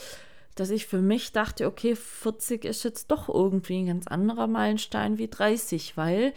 [0.54, 5.18] dass ich für mich dachte, okay, 40 ist jetzt doch irgendwie ein ganz anderer Meilenstein
[5.18, 6.32] wie 30, weil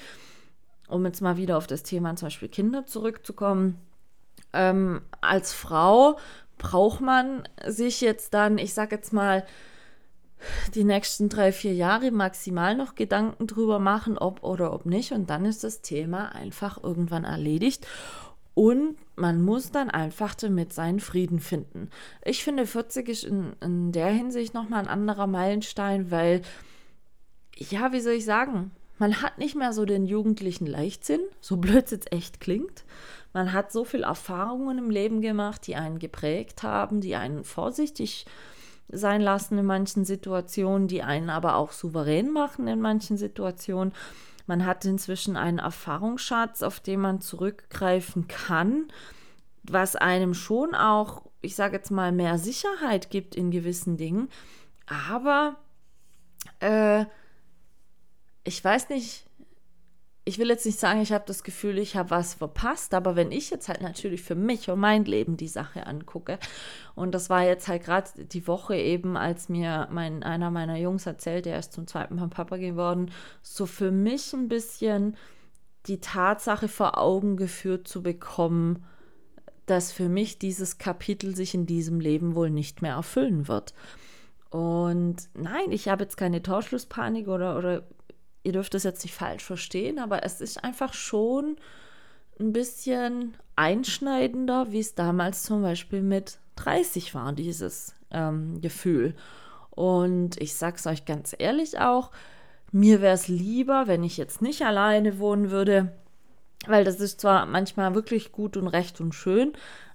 [0.88, 3.80] um jetzt mal wieder auf das Thema zum Beispiel Kinder zurückzukommen,
[4.54, 6.18] ähm, als Frau
[6.58, 9.46] braucht man sich jetzt dann, ich sag jetzt mal,
[10.76, 15.12] die nächsten drei, vier Jahre maximal noch Gedanken drüber machen, ob oder ob nicht.
[15.12, 17.88] Und dann ist das Thema einfach irgendwann erledigt.
[18.54, 21.90] Und man muss dann einfach damit seinen Frieden finden.
[22.24, 26.42] Ich finde, 40 ist in, in der Hinsicht nochmal ein anderer Meilenstein, weil,
[27.56, 31.86] ja, wie soll ich sagen, man hat nicht mehr so den jugendlichen Leichtsinn, so blöd
[31.86, 32.84] es jetzt echt klingt.
[33.34, 38.26] Man hat so viel Erfahrungen im Leben gemacht, die einen geprägt haben, die einen vorsichtig
[38.90, 43.94] sein lassen in manchen Situationen, die einen aber auch souverän machen in manchen Situationen.
[44.46, 48.88] Man hat inzwischen einen Erfahrungsschatz, auf den man zurückgreifen kann,
[49.64, 54.30] was einem schon auch, ich sage jetzt mal, mehr Sicherheit gibt in gewissen Dingen.
[55.10, 55.58] Aber
[56.62, 57.06] äh,
[58.48, 59.26] ich weiß nicht,
[60.24, 63.32] ich will jetzt nicht sagen, ich habe das Gefühl, ich habe was verpasst, aber wenn
[63.32, 66.40] ich jetzt halt natürlich für mich und mein Leben die Sache angucke,
[66.96, 71.06] und das war jetzt halt gerade die Woche eben, als mir mein, einer meiner Jungs
[71.06, 75.18] erzählt, der ist zum zweiten Mal Papa geworden, so für mich ein bisschen
[75.86, 78.86] die Tatsache vor Augen geführt zu bekommen,
[79.66, 83.74] dass für mich dieses Kapitel sich in diesem Leben wohl nicht mehr erfüllen wird.
[84.50, 87.84] Und nein, ich habe jetzt keine Torschlusspanik oder, oder
[88.48, 91.58] ihr dürft es jetzt nicht falsch verstehen, aber es ist einfach schon
[92.40, 99.16] ein bisschen einschneidender, wie es damals zum Beispiel mit 30 war, dieses ähm, Gefühl.
[99.70, 102.12] Und ich sag's euch ganz ehrlich auch,
[102.72, 105.92] mir wäre es lieber, wenn ich jetzt nicht alleine wohnen würde,
[106.68, 109.54] weil das ist zwar manchmal wirklich gut und recht und schön,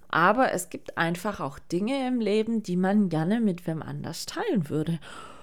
[0.09, 4.69] aber es gibt einfach auch Dinge im Leben, die man gerne mit wem anders teilen
[4.69, 4.99] würde.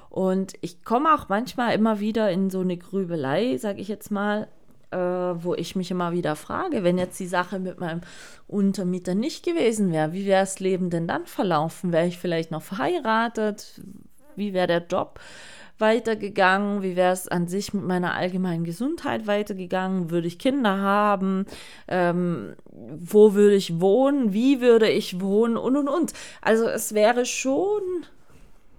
[0.10, 4.48] Und ich komme auch manchmal immer wieder in so eine Grübelei, sage ich jetzt mal,
[4.92, 8.02] äh, wo ich mich immer wieder frage, wenn jetzt die Sache mit meinem
[8.48, 11.92] Untermieter nicht gewesen wäre, wie wäre das Leben denn dann verlaufen?
[11.92, 13.82] Wäre ich vielleicht noch verheiratet?
[14.36, 15.20] Wie wäre der Job
[15.78, 16.82] weitergegangen?
[16.82, 20.10] Wie wäre es an sich mit meiner allgemeinen Gesundheit weitergegangen?
[20.10, 21.46] Würde ich Kinder haben?
[21.88, 24.34] Ähm, wo würde ich wohnen?
[24.34, 25.56] Wie würde ich wohnen?
[25.56, 26.14] Und, und, und.
[26.42, 27.82] Also es wäre schon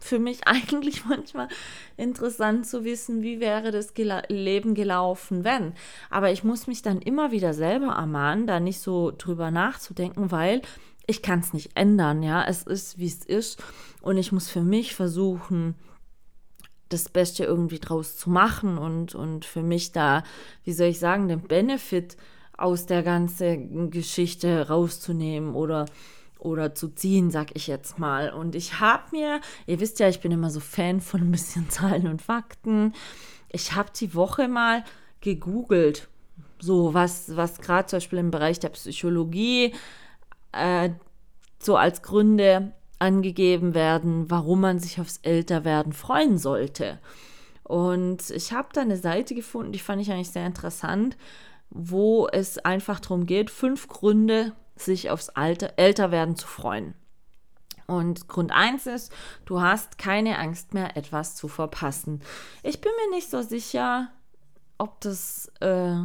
[0.00, 1.48] für mich eigentlich manchmal
[1.96, 5.74] interessant zu wissen, wie wäre das Gela Leben gelaufen, wenn.
[6.08, 10.62] Aber ich muss mich dann immer wieder selber ermahnen, da nicht so drüber nachzudenken, weil
[11.06, 12.44] ich kann es nicht ändern, ja.
[12.44, 13.62] Es ist, wie es ist.
[14.00, 15.74] Und ich muss für mich versuchen,
[16.88, 20.24] das Beste irgendwie draus zu machen und, und für mich da,
[20.64, 22.16] wie soll ich sagen, den Benefit
[22.56, 25.86] aus der ganzen Geschichte rauszunehmen oder
[26.40, 28.33] oder zu ziehen, sag ich jetzt mal.
[28.33, 31.68] Und ich habe mir, ihr wisst ja, ich bin immer so Fan von ein bisschen
[31.70, 32.94] Zahlen und Fakten.
[33.48, 34.85] Ich habe die Woche mal
[35.20, 36.09] gegoogelt,
[36.61, 39.74] so was, was gerade zum Beispiel im Bereich der Psychologie
[40.53, 40.90] äh,
[41.59, 46.98] so als Gründe angegeben werden, warum man sich aufs Älterwerden freuen sollte.
[47.64, 51.16] Und ich habe da eine Seite gefunden, die fand ich eigentlich sehr interessant,
[51.70, 56.95] wo es einfach darum geht, fünf Gründe, sich aufs Alter, Älterwerden zu freuen.
[57.87, 59.12] Und Grund 1 ist,
[59.47, 62.21] du hast keine Angst mehr, etwas zu verpassen.
[62.62, 64.09] Ich bin mir nicht so sicher,
[64.79, 65.97] ob das äh,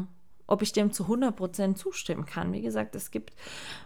[0.48, 2.54] ob ich dem zu 100% zustimmen kann.
[2.54, 3.34] Wie gesagt, es gibt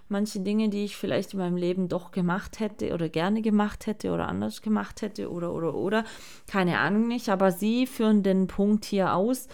[0.10, 4.12] manche Dinge, die ich vielleicht in meinem Leben doch gemacht hätte oder gerne gemacht hätte
[4.12, 6.04] oder anders gemacht hätte oder, oder, oder.
[6.48, 9.48] Keine Ahnung nicht, aber sie führen den Punkt hier aus,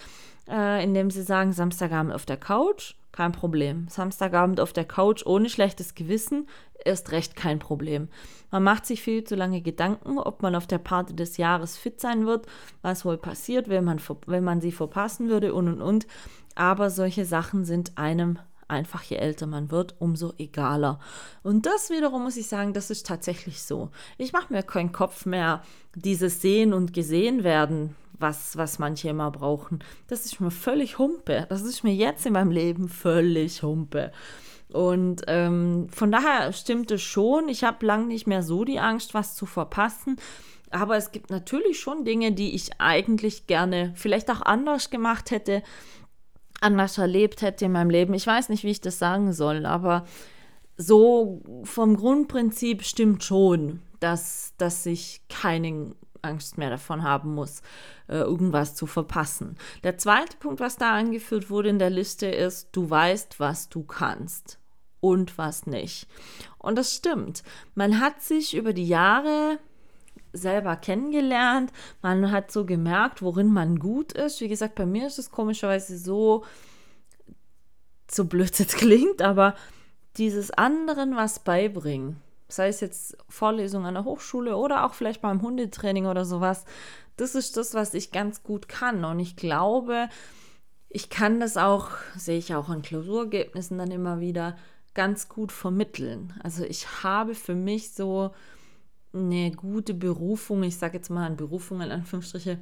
[0.48, 3.88] äh, indem sie sagen, Samstagabend auf der Couch, kein Problem.
[3.88, 6.46] Samstagabend auf der Couch ohne schlechtes Gewissen,
[6.84, 8.08] erst recht kein Problem.
[8.50, 12.00] Man macht sich viel zu lange Gedanken, ob man auf der Party des Jahres fit
[12.00, 12.46] sein wird,
[12.82, 16.06] was wohl passiert, wenn man, wenn man sie verpassen würde und und und.
[16.54, 20.98] Aber solche Sachen sind einem einfach, je älter man wird, umso egaler.
[21.42, 23.90] Und das wiederum muss ich sagen, das ist tatsächlich so.
[24.18, 25.62] Ich mache mir keinen Kopf mehr,
[25.94, 29.80] dieses Sehen und Gesehen werden, was, was manche immer brauchen.
[30.08, 31.46] Das ist mir völlig Humpe.
[31.48, 34.12] Das ist mir jetzt in meinem Leben völlig Humpe.
[34.72, 37.48] Und ähm, von daher stimmt es schon.
[37.48, 40.16] Ich habe lange nicht mehr so die Angst, was zu verpassen.
[40.70, 45.62] Aber es gibt natürlich schon Dinge, die ich eigentlich gerne vielleicht auch anders gemacht hätte,
[46.60, 48.14] anders erlebt hätte in meinem Leben.
[48.14, 50.04] Ich weiß nicht, wie ich das sagen soll, aber
[50.76, 57.62] so vom Grundprinzip stimmt schon, dass, dass ich keine Angst mehr davon haben muss,
[58.08, 59.56] äh, irgendwas zu verpassen.
[59.84, 63.82] Der zweite Punkt, was da angeführt wurde in der Liste, ist, du weißt, was du
[63.82, 64.58] kannst
[65.00, 66.06] und was nicht.
[66.58, 67.42] Und das stimmt.
[67.74, 69.58] Man hat sich über die Jahre
[70.32, 71.72] selber kennengelernt.
[72.02, 74.40] Man hat so gemerkt, worin man gut ist.
[74.40, 76.44] Wie gesagt, bei mir ist es komischerweise so,
[78.10, 79.54] so blöd es klingt, aber
[80.16, 85.42] dieses anderen was beibringen, sei es jetzt Vorlesung an der Hochschule oder auch vielleicht beim
[85.42, 86.64] Hundetraining oder sowas,
[87.16, 89.04] das ist das, was ich ganz gut kann.
[89.04, 90.08] Und ich glaube,
[90.88, 94.56] ich kann das auch, sehe ich auch in Klausurergebnissen dann immer wieder,
[94.94, 96.32] ganz gut vermitteln.
[96.42, 98.30] Also ich habe für mich so
[99.12, 102.58] eine gute Berufung, ich sage jetzt mal eine Berufung in Anführungsstriche,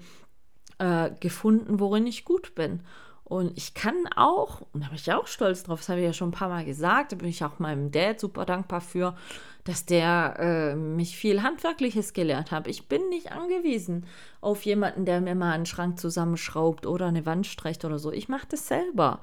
[0.79, 2.81] äh, gefunden, worin ich gut bin.
[3.23, 6.13] Und ich kann auch, und da bin ich auch stolz drauf, das habe ich ja
[6.13, 9.17] schon ein paar Mal gesagt, da bin ich auch meinem Dad super dankbar für,
[9.65, 12.69] dass der äh, mich viel Handwerkliches gelehrt hat.
[12.69, 14.07] Ich bin nicht angewiesen
[14.41, 18.13] auf jemanden, der mir mal einen Schrank zusammenschraubt oder eine Wand streicht oder so.
[18.13, 19.21] Ich mache das selber.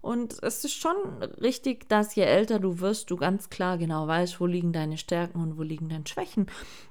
[0.00, 0.96] Und es ist schon
[1.40, 5.40] richtig, dass je älter du wirst, du ganz klar genau weißt, wo liegen deine Stärken
[5.40, 6.46] und wo liegen deine Schwächen.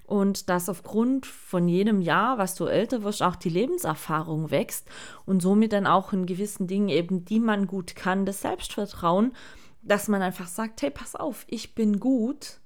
[0.06, 4.88] Und dass aufgrund von jedem Jahr, was du älter wirst, auch die Lebenserfahrung wächst
[5.26, 9.34] und somit dann auch in gewissen Dingen eben, die man gut kann, das Selbstvertrauen,
[9.82, 12.61] dass man einfach sagt, hey, pass auf, ich bin gut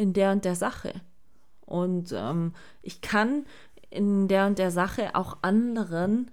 [0.00, 0.94] in der und der Sache.
[1.66, 3.44] Und ähm, ich kann
[3.90, 6.30] in der und der Sache auch anderen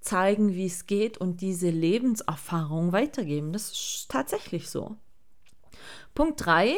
[0.00, 3.52] zeigen, wie es geht und diese Lebenserfahrung weitergeben.
[3.52, 4.96] Das ist tatsächlich so.
[6.14, 6.74] Punkt 3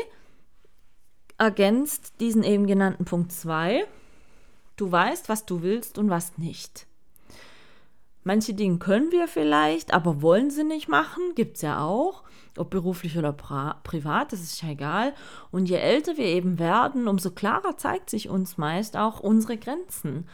[1.39, 3.87] ergänzt diesen eben genannten Punkt 2.
[4.77, 6.87] Du weißt, was du willst und was nicht.
[8.23, 12.25] Manche Dinge können wir vielleicht, aber wollen sie nicht machen, gibt es ja auch.
[12.59, 15.15] Ob beruflich oder privat, das ist ja egal.
[15.51, 20.27] Und je älter wir eben werden, umso klarer zeigt sich uns meist auch unsere Grenzen.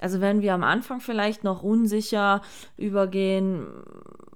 [0.00, 2.42] Also wenn wir am Anfang vielleicht noch unsicher
[2.76, 3.66] übergehen,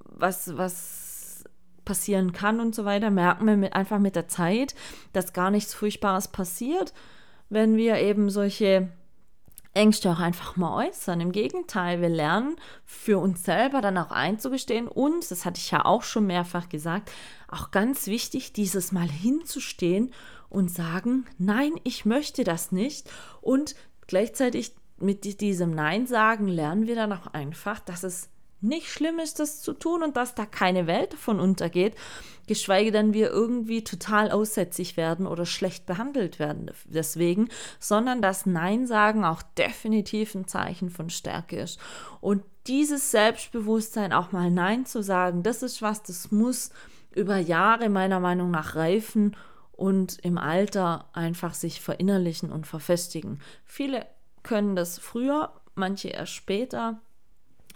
[0.05, 1.45] was, was
[1.85, 4.75] passieren kann und so weiter, merken wir mit, einfach mit der Zeit,
[5.13, 6.93] dass gar nichts Furchtbares passiert,
[7.49, 8.89] wenn wir eben solche
[9.77, 11.21] Ängste auch einfach mal äußern.
[11.21, 15.85] Im Gegenteil, wir lernen für uns selber dann auch einzugestehen und, das hatte ich ja
[15.85, 17.12] auch schon mehrfach gesagt,
[17.49, 20.12] auch ganz wichtig, dieses Mal hinzustehen
[20.49, 23.11] und sagen, nein, ich möchte das nicht
[23.41, 23.75] und
[24.07, 29.38] gleichzeitig mit diesem Nein sagen lernen wir dann auch einfach, dass es nicht schlimm ist,
[29.38, 31.95] das zu tun und dass da keine Welt davon untergeht,
[32.47, 37.49] geschweige denn wir irgendwie total aussätzig werden oder schlecht behandelt werden deswegen,
[37.81, 41.79] sondern dass Nein sagen auch definitiv ein Zeichen von Stärke ist.
[42.21, 46.71] Und dieses Selbstbewusstsein auch mal Nein zu sagen, das ist was, das muss
[47.14, 49.37] über Jahre meiner Meinung nach reifen
[49.73, 53.40] und im Alter einfach sich verinnerlichen und verfestigen.
[53.64, 54.07] Viele
[54.42, 57.01] können das früher, manche erst später.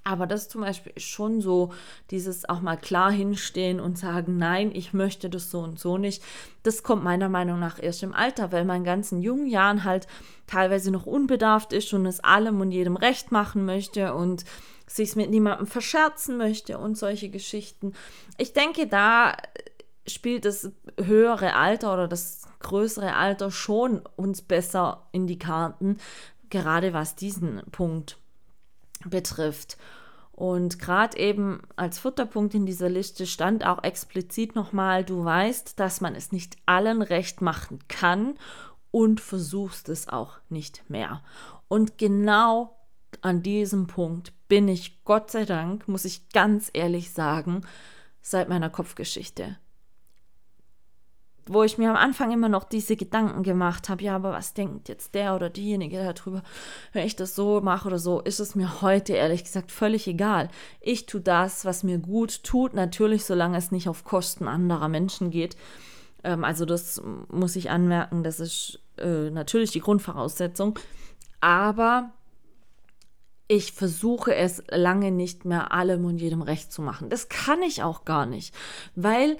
[0.03, 1.73] Aber das zum Beispiel ist schon so,
[2.11, 6.22] dieses auch mal klar hinstehen und sagen, nein, ich möchte das so und so nicht.
[6.62, 10.07] Das kommt meiner Meinung nach erst im Alter, weil man in ganzen jungen Jahren halt
[10.47, 14.45] teilweise noch unbedarft ist und es allem und jedem recht machen möchte und
[14.87, 17.93] sich mit niemandem verscherzen möchte und solche Geschichten.
[18.39, 19.37] Ich denke, da
[20.07, 25.99] spielt das höhere Alter oder das größere Alter schon uns besser in die Karten,
[26.49, 28.18] gerade was diesen Punkt
[29.05, 29.77] betrifft.
[30.41, 36.01] Und gerade eben als Futterpunkt in dieser Liste stand auch explizit nochmal, du weißt, dass
[36.01, 38.38] man es nicht allen recht machen kann
[38.91, 41.22] und versuchst es auch nicht mehr.
[41.68, 42.74] Und genau
[43.20, 47.61] an diesem Punkt bin ich, Gott sei Dank, muss ich ganz ehrlich sagen,
[48.22, 49.59] seit meiner Kopfgeschichte
[51.47, 54.88] wo ich mir am Anfang immer noch diese Gedanken gemacht habe, ja, aber was denkt
[54.88, 56.43] jetzt der oder diejenige darüber,
[56.93, 60.49] wenn ich das so mache oder so, ist es mir heute ehrlich gesagt völlig egal.
[60.80, 65.30] Ich tue das, was mir gut tut, natürlich, solange es nicht auf Kosten anderer Menschen
[65.30, 65.57] geht.
[66.24, 70.78] Ähm, also das muss ich anmerken, das ist äh, natürlich die Grundvoraussetzung.
[71.41, 72.12] Aber
[73.49, 77.11] ich versuche es lange nicht mehr allem und jedem recht zu machen.
[77.11, 78.55] Das kann ich auch gar nicht,
[78.95, 79.38] weil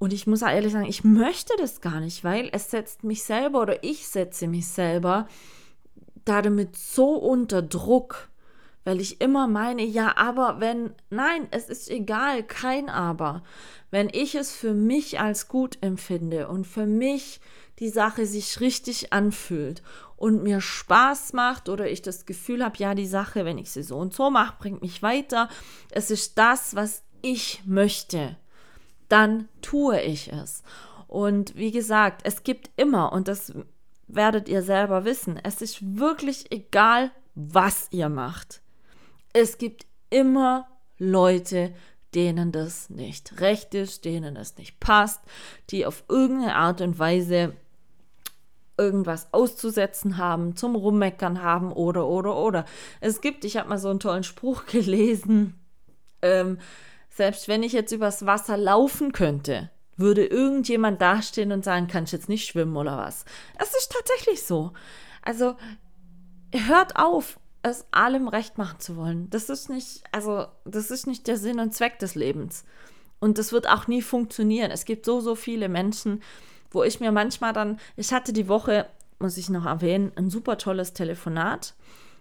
[0.00, 3.60] und ich muss ehrlich sagen, ich möchte das gar nicht, weil es setzt mich selber
[3.60, 5.28] oder ich setze mich selber
[6.24, 8.30] damit so unter Druck,
[8.84, 13.42] weil ich immer meine, ja, aber wenn, nein, es ist egal, kein aber.
[13.90, 17.38] Wenn ich es für mich als gut empfinde und für mich
[17.78, 19.82] die Sache sich richtig anfühlt
[20.16, 23.82] und mir Spaß macht oder ich das Gefühl habe, ja, die Sache, wenn ich sie
[23.82, 25.50] so und so mache, bringt mich weiter.
[25.90, 28.38] Es ist das, was ich möchte
[29.10, 30.62] dann tue ich es.
[31.06, 33.52] Und wie gesagt, es gibt immer, und das
[34.06, 38.62] werdet ihr selber wissen, es ist wirklich egal, was ihr macht.
[39.32, 40.66] Es gibt immer
[40.98, 41.72] Leute,
[42.14, 45.20] denen das nicht recht ist, denen es nicht passt,
[45.70, 47.54] die auf irgendeine Art und Weise
[48.76, 52.64] irgendwas auszusetzen haben, zum Rummeckern haben oder, oder, oder.
[53.00, 55.54] Es gibt, ich habe mal so einen tollen Spruch gelesen,
[56.22, 56.58] ähm,
[57.10, 62.12] selbst wenn ich jetzt übers Wasser laufen könnte, würde irgendjemand dastehen und sagen, kann ich
[62.12, 63.24] jetzt nicht schwimmen oder was.
[63.58, 64.72] Es ist tatsächlich so.
[65.22, 65.56] Also
[66.52, 69.28] hört auf, es allem recht machen zu wollen.
[69.30, 72.64] Das ist nicht, also das ist nicht der Sinn und Zweck des Lebens.
[73.18, 74.70] Und das wird auch nie funktionieren.
[74.70, 76.22] Es gibt so, so viele Menschen,
[76.70, 78.86] wo ich mir manchmal dann, ich hatte die Woche,
[79.18, 81.74] muss ich noch erwähnen, ein super tolles Telefonat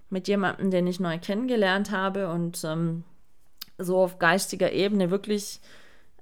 [0.10, 3.06] mit jemandem, den ich neu kennengelernt habe und ähm,
[3.80, 5.60] so auf geistiger Ebene wirklich,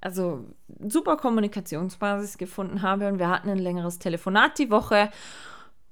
[0.00, 0.44] also
[0.88, 5.10] super Kommunikationsbasis gefunden habe und wir hatten ein längeres Telefonat die Woche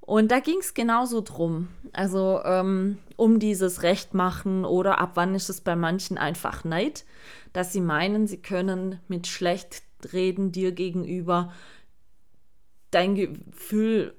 [0.01, 1.67] und da ging es genauso drum.
[1.91, 7.05] Also ähm, um dieses Recht machen oder ab wann ist es bei manchen einfach Neid,
[7.51, 11.51] dass sie meinen, sie können mit schlecht reden dir gegenüber
[12.91, 14.15] dein Gefühl,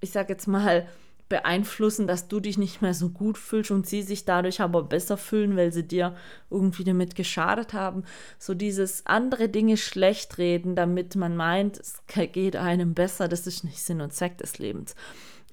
[0.00, 0.88] ich sag jetzt mal,
[1.28, 5.16] beeinflussen, dass du dich nicht mehr so gut fühlst und sie sich dadurch aber besser
[5.16, 6.14] fühlen, weil sie dir
[6.50, 8.04] irgendwie damit geschadet haben.
[8.38, 13.64] So dieses andere Dinge schlecht reden, damit man meint, es geht einem besser, das ist
[13.64, 14.94] nicht Sinn und Zweck des Lebens.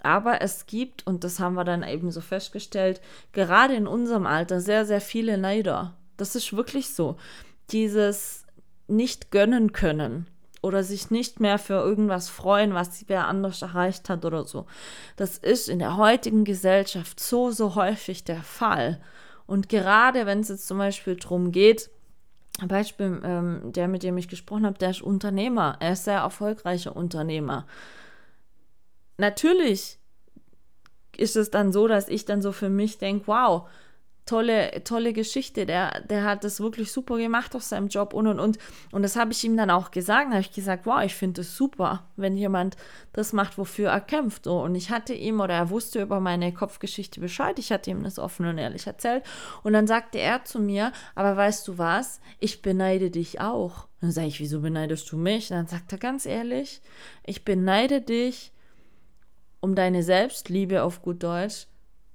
[0.02, 3.02] Aber es gibt, und das haben wir dann eben so festgestellt,
[3.32, 5.98] gerade in unserem Alter sehr, sehr viele Neider.
[6.18, 7.16] Das ist wirklich so.
[7.72, 8.46] Dieses
[8.88, 10.28] nicht gönnen können
[10.64, 14.66] oder sich nicht mehr für irgendwas freuen, was wer anders erreicht hat oder so.
[15.18, 19.02] Das ist in der heutigen Gesellschaft so, so häufig der Fall.
[19.46, 21.92] Und gerade wenn es jetzt zum Beispiel darum geht,
[22.66, 25.76] Beispiel, ähm, der, mit dem ich gesprochen habe, der ist Unternehmer.
[25.82, 27.66] Er ist sehr erfolgreicher Unternehmer.
[29.18, 30.00] Natürlich
[31.18, 33.68] ist es dann so, dass ich dann so für mich denke, wow,
[34.26, 35.66] tolle, tolle Geschichte.
[35.66, 38.58] Der, der hat das wirklich super gemacht auf seinem Job und und und.
[38.92, 40.28] Und das habe ich ihm dann auch gesagt.
[40.28, 42.78] Da habe ich gesagt, wow, ich finde es super, wenn jemand
[43.12, 44.48] das macht, wofür er kämpft.
[44.48, 47.60] Und ich hatte ihm oder er wusste über meine Kopfgeschichte Bescheid.
[47.60, 49.24] Ich hatte ihm das offen und ehrlich erzählt.
[49.64, 52.22] Und dann sagte er zu mir, aber weißt du was?
[52.40, 53.88] Ich beneide dich auch.
[54.02, 55.52] dann sage ich, wieso beneidest du mich?
[55.52, 56.82] Und dann sagt er ganz ehrlich,
[57.26, 58.52] ich beneide dich
[59.60, 61.68] um deine Selbstliebe auf gut Deutsch,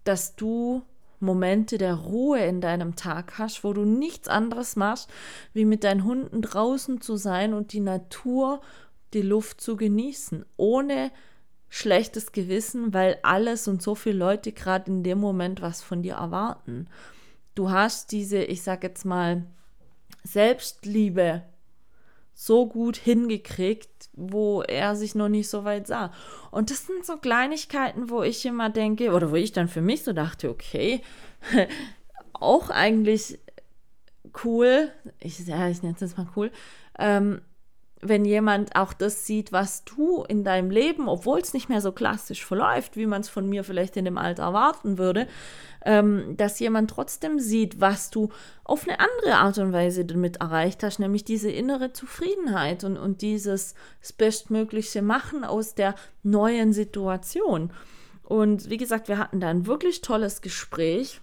[0.04, 0.82] dass du
[1.20, 5.10] Momente der Ruhe in deinem Tag hast, wo du nichts anderes machst,
[5.52, 8.60] wie mit deinen Hunden draußen zu sein und die Natur,
[9.14, 11.10] die Luft zu genießen, ohne
[11.68, 16.14] schlechtes Gewissen, weil alles und so viele Leute gerade in dem Moment was von dir
[16.14, 16.88] erwarten.
[17.54, 19.44] Du hast diese, ich sag jetzt mal,
[20.24, 21.42] Selbstliebe
[22.40, 26.12] so gut hingekriegt, wo er sich noch nicht so weit sah.
[26.52, 30.04] Und das sind so Kleinigkeiten, wo ich immer denke, oder wo ich dann für mich
[30.04, 31.02] so dachte, okay,
[32.34, 33.40] auch eigentlich
[34.44, 36.52] cool, ich, ja, ich nenne es jetzt mal cool,
[36.96, 37.40] ähm,
[38.00, 41.92] wenn jemand auch das sieht, was du in deinem Leben, obwohl es nicht mehr so
[41.92, 45.26] klassisch verläuft, wie man es von mir vielleicht in dem Alter erwarten würde,
[45.84, 48.28] ähm, dass jemand trotzdem sieht, was du
[48.64, 53.22] auf eine andere Art und Weise damit erreicht hast, nämlich diese innere Zufriedenheit und, und
[53.22, 53.74] dieses
[54.16, 57.72] Bestmögliche machen aus der neuen Situation.
[58.22, 61.20] Und wie gesagt, wir hatten da ein wirklich tolles Gespräch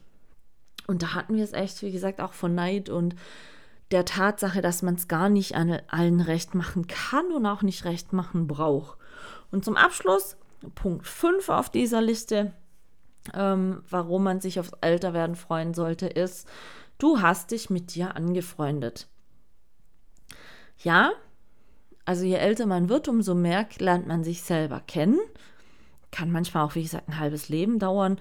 [0.87, 3.15] und da hatten wir es echt, wie gesagt, auch von Neid und
[3.91, 7.85] der Tatsache, dass man es gar nicht an allen recht machen kann und auch nicht
[7.85, 8.97] recht machen braucht.
[9.51, 10.37] Und zum Abschluss,
[10.73, 12.53] Punkt 5 auf dieser Liste,
[13.33, 16.47] ähm, warum man sich aufs Älterwerden freuen sollte, ist,
[16.97, 19.07] du hast dich mit dir angefreundet.
[20.83, 21.11] Ja,
[22.05, 25.19] also je älter man wird, umso mehr lernt man sich selber kennen.
[26.11, 28.19] Kann manchmal auch, wie gesagt, ein halbes Leben dauern,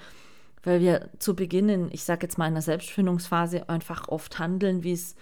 [0.62, 4.82] weil wir zu Beginn, in, ich sage jetzt mal in der Selbstfindungsphase, einfach oft handeln,
[4.82, 5.14] wie es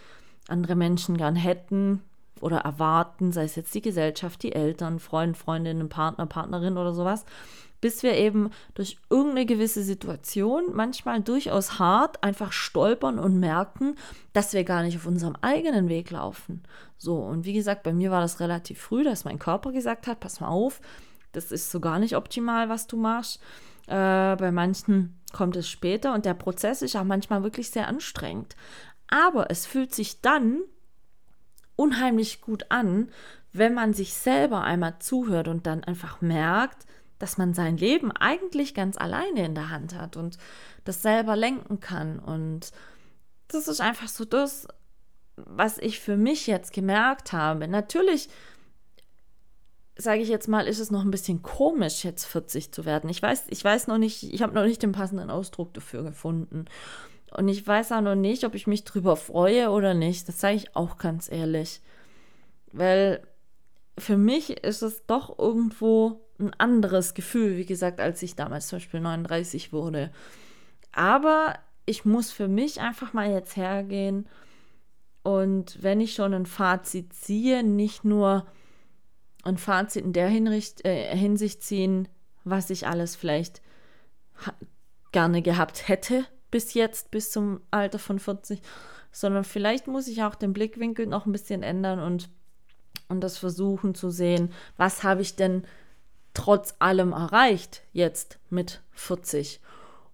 [0.48, 2.02] andere Menschen gern hätten
[2.40, 7.24] oder erwarten, sei es jetzt die Gesellschaft, die Eltern, Freund, Freundinnen, Partner, Partnerin oder sowas
[7.82, 13.96] bis wir eben durch irgendeine gewisse Situation, manchmal durchaus hart, einfach stolpern und merken,
[14.32, 16.62] dass wir gar nicht auf unserem eigenen Weg laufen.
[16.96, 20.20] So, und wie gesagt, bei mir war das relativ früh, dass mein Körper gesagt hat,
[20.20, 20.80] pass mal auf,
[21.32, 23.40] das ist so gar nicht optimal, was du machst.
[23.88, 28.54] Äh, bei manchen kommt es später und der Prozess ist auch manchmal wirklich sehr anstrengend.
[29.12, 30.62] Aber es fühlt sich dann
[31.76, 33.10] unheimlich gut an,
[33.52, 36.86] wenn man sich selber einmal zuhört und dann einfach merkt,
[37.18, 40.38] dass man sein Leben eigentlich ganz alleine in der Hand hat und
[40.84, 42.20] das selber lenken kann.
[42.20, 42.72] Und
[43.48, 44.66] das ist einfach so das,
[45.36, 47.68] was ich für mich jetzt gemerkt habe.
[47.68, 48.30] Natürlich,
[49.94, 53.10] sage ich jetzt mal, ist es noch ein bisschen komisch, jetzt 40 zu werden.
[53.10, 56.64] Ich weiß, ich weiß noch nicht, ich habe noch nicht den passenden Ausdruck dafür gefunden.
[57.36, 60.28] Und ich weiß auch noch nicht, ob ich mich drüber freue oder nicht.
[60.28, 61.80] Das sage ich auch ganz ehrlich.
[62.72, 63.22] Weil
[63.98, 68.76] für mich ist es doch irgendwo ein anderes Gefühl, wie gesagt, als ich damals zum
[68.78, 70.10] Beispiel 39 wurde.
[70.92, 71.54] Aber
[71.86, 74.28] ich muss für mich einfach mal jetzt hergehen
[75.22, 78.46] und wenn ich schon ein Fazit ziehe, nicht nur
[79.44, 82.08] ein Fazit in der Hinricht, äh, Hinsicht ziehen,
[82.44, 83.62] was ich alles vielleicht
[85.12, 88.62] gerne gehabt hätte bis jetzt, bis zum Alter von 40,
[89.10, 92.28] sondern vielleicht muss ich auch den Blickwinkel noch ein bisschen ändern und,
[93.08, 95.64] und das versuchen zu sehen, was habe ich denn
[96.34, 99.60] trotz allem erreicht, jetzt mit 40.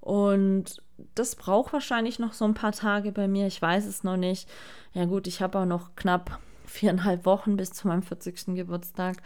[0.01, 0.83] Und
[1.15, 3.47] das braucht wahrscheinlich noch so ein paar Tage bei mir.
[3.47, 4.49] Ich weiß es noch nicht.
[4.95, 8.55] Ja gut, ich habe auch noch knapp viereinhalb Wochen bis zu meinem 40.
[8.55, 9.19] Geburtstag.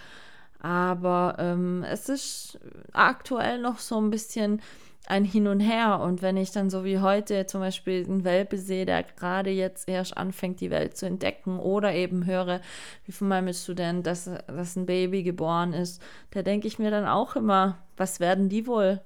[0.60, 2.58] Aber ähm, es ist
[2.92, 4.60] aktuell noch so ein bisschen
[5.06, 6.00] ein Hin und Her.
[6.00, 9.88] Und wenn ich dann so wie heute zum Beispiel einen Welpe sehe, der gerade jetzt
[9.88, 12.60] erst anfängt, die Welt zu entdecken, oder eben höre,
[13.06, 17.06] wie von meinem Student, dass, dass ein Baby geboren ist, da denke ich mir dann
[17.06, 19.00] auch immer, was werden die wohl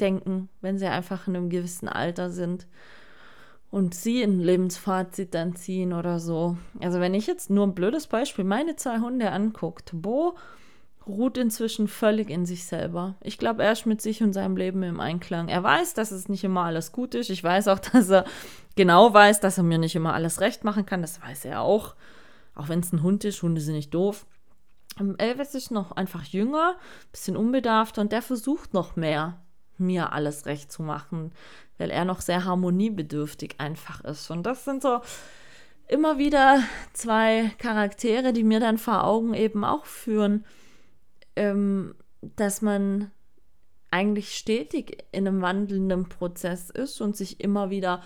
[0.00, 2.66] denken, wenn sie einfach in einem gewissen Alter sind
[3.70, 6.56] und sie ein Lebensfazit dann ziehen oder so.
[6.80, 10.36] Also wenn ich jetzt nur ein blödes Beispiel meine zwei Hunde anguckt, Bo
[11.06, 13.16] ruht inzwischen völlig in sich selber.
[13.20, 15.48] Ich glaube, er ist mit sich und seinem Leben im Einklang.
[15.48, 17.30] Er weiß, dass es nicht immer alles gut ist.
[17.30, 18.24] Ich weiß auch, dass er
[18.76, 21.02] genau weiß, dass er mir nicht immer alles recht machen kann.
[21.02, 21.94] Das weiß er auch.
[22.54, 23.42] Auch wenn es ein Hund ist.
[23.42, 24.26] Hunde sind nicht doof.
[24.98, 26.76] Ähm, Elvis ist noch einfach jünger,
[27.12, 29.40] bisschen unbedarfter und der versucht noch mehr,
[29.78, 31.32] mir alles recht zu machen,
[31.78, 34.30] weil er noch sehr harmoniebedürftig einfach ist.
[34.30, 35.00] Und das sind so
[35.88, 40.44] immer wieder zwei Charaktere, die mir dann vor Augen eben auch führen,
[41.36, 43.10] ähm, dass man
[43.90, 48.02] eigentlich stetig in einem wandelnden Prozess ist und sich immer wieder,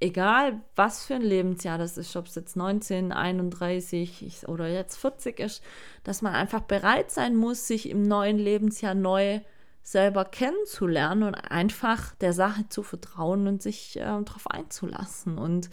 [0.00, 5.40] egal was für ein Lebensjahr das ist, ob es jetzt 19, 31 oder jetzt 40
[5.40, 5.62] ist,
[6.04, 9.40] dass man einfach bereit sein muss, sich im neuen Lebensjahr neu
[9.82, 15.38] selber kennenzulernen und einfach der Sache zu vertrauen und sich äh, darauf einzulassen.
[15.38, 15.70] Und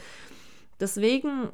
[0.79, 1.49] deswegen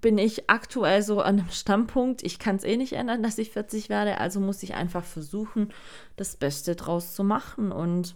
[0.00, 3.50] bin ich aktuell so an einem Standpunkt, ich kann es eh nicht ändern, dass ich
[3.50, 5.72] 40 werde, also muss ich einfach versuchen,
[6.16, 7.70] das Beste draus zu machen.
[7.70, 8.14] Und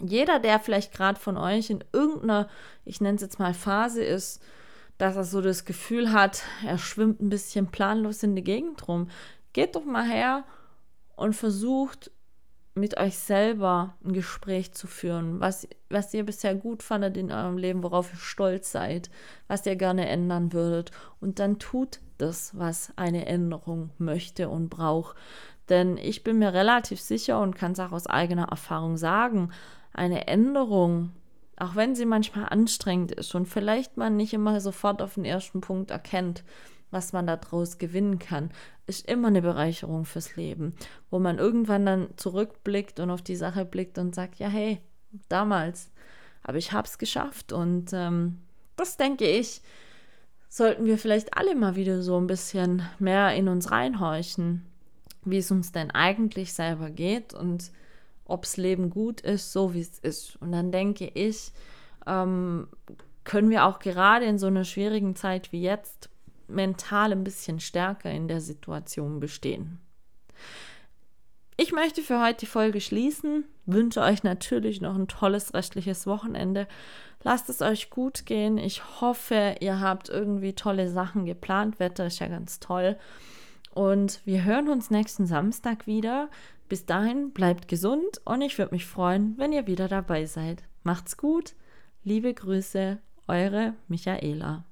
[0.00, 2.48] jeder, der vielleicht gerade von euch in irgendeiner,
[2.84, 4.42] ich nenne es jetzt mal Phase ist,
[4.98, 9.08] dass er so das Gefühl hat, er schwimmt ein bisschen planlos in die Gegend rum,
[9.52, 10.44] geht doch mal her
[11.16, 12.10] und versucht
[12.78, 17.58] mit euch selber ein Gespräch zu führen, was, was ihr bisher gut fandet in eurem
[17.58, 19.10] Leben, worauf ihr stolz seid,
[19.46, 20.90] was ihr gerne ändern würdet.
[21.20, 25.16] Und dann tut das, was eine Änderung möchte und braucht.
[25.68, 29.50] Denn ich bin mir relativ sicher und kann es auch aus eigener Erfahrung sagen,
[29.92, 31.12] eine Änderung,
[31.56, 35.60] auch wenn sie manchmal anstrengend ist und vielleicht man nicht immer sofort auf den ersten
[35.60, 36.44] Punkt erkennt,
[36.90, 38.50] was man daraus gewinnen kann,
[38.86, 40.74] ist immer eine Bereicherung fürs Leben,
[41.10, 44.80] wo man irgendwann dann zurückblickt und auf die Sache blickt und sagt, ja, hey,
[45.28, 45.90] damals,
[46.42, 48.38] aber ich habe es geschafft und ähm,
[48.76, 49.60] das denke ich,
[50.48, 54.64] sollten wir vielleicht alle mal wieder so ein bisschen mehr in uns reinhorchen,
[55.24, 57.70] wie es uns denn eigentlich selber geht und
[58.24, 60.36] ob's Leben gut ist, so wie es ist.
[60.36, 61.50] Und dann denke ich,
[62.06, 62.68] ähm,
[63.24, 66.08] können wir auch gerade in so einer schwierigen Zeit wie jetzt
[66.48, 69.78] mental ein bisschen stärker in der Situation bestehen.
[71.56, 76.68] Ich möchte für heute die Folge schließen, wünsche euch natürlich noch ein tolles restliches Wochenende.
[77.24, 78.58] Lasst es euch gut gehen.
[78.58, 81.80] Ich hoffe, ihr habt irgendwie tolle Sachen geplant.
[81.80, 82.96] Wetter ist ja ganz toll.
[83.74, 86.30] Und wir hören uns nächsten Samstag wieder.
[86.68, 90.62] Bis dahin bleibt gesund und ich würde mich freuen, wenn ihr wieder dabei seid.
[90.84, 91.54] Macht's gut.
[92.04, 94.64] Liebe Grüße, eure Michaela.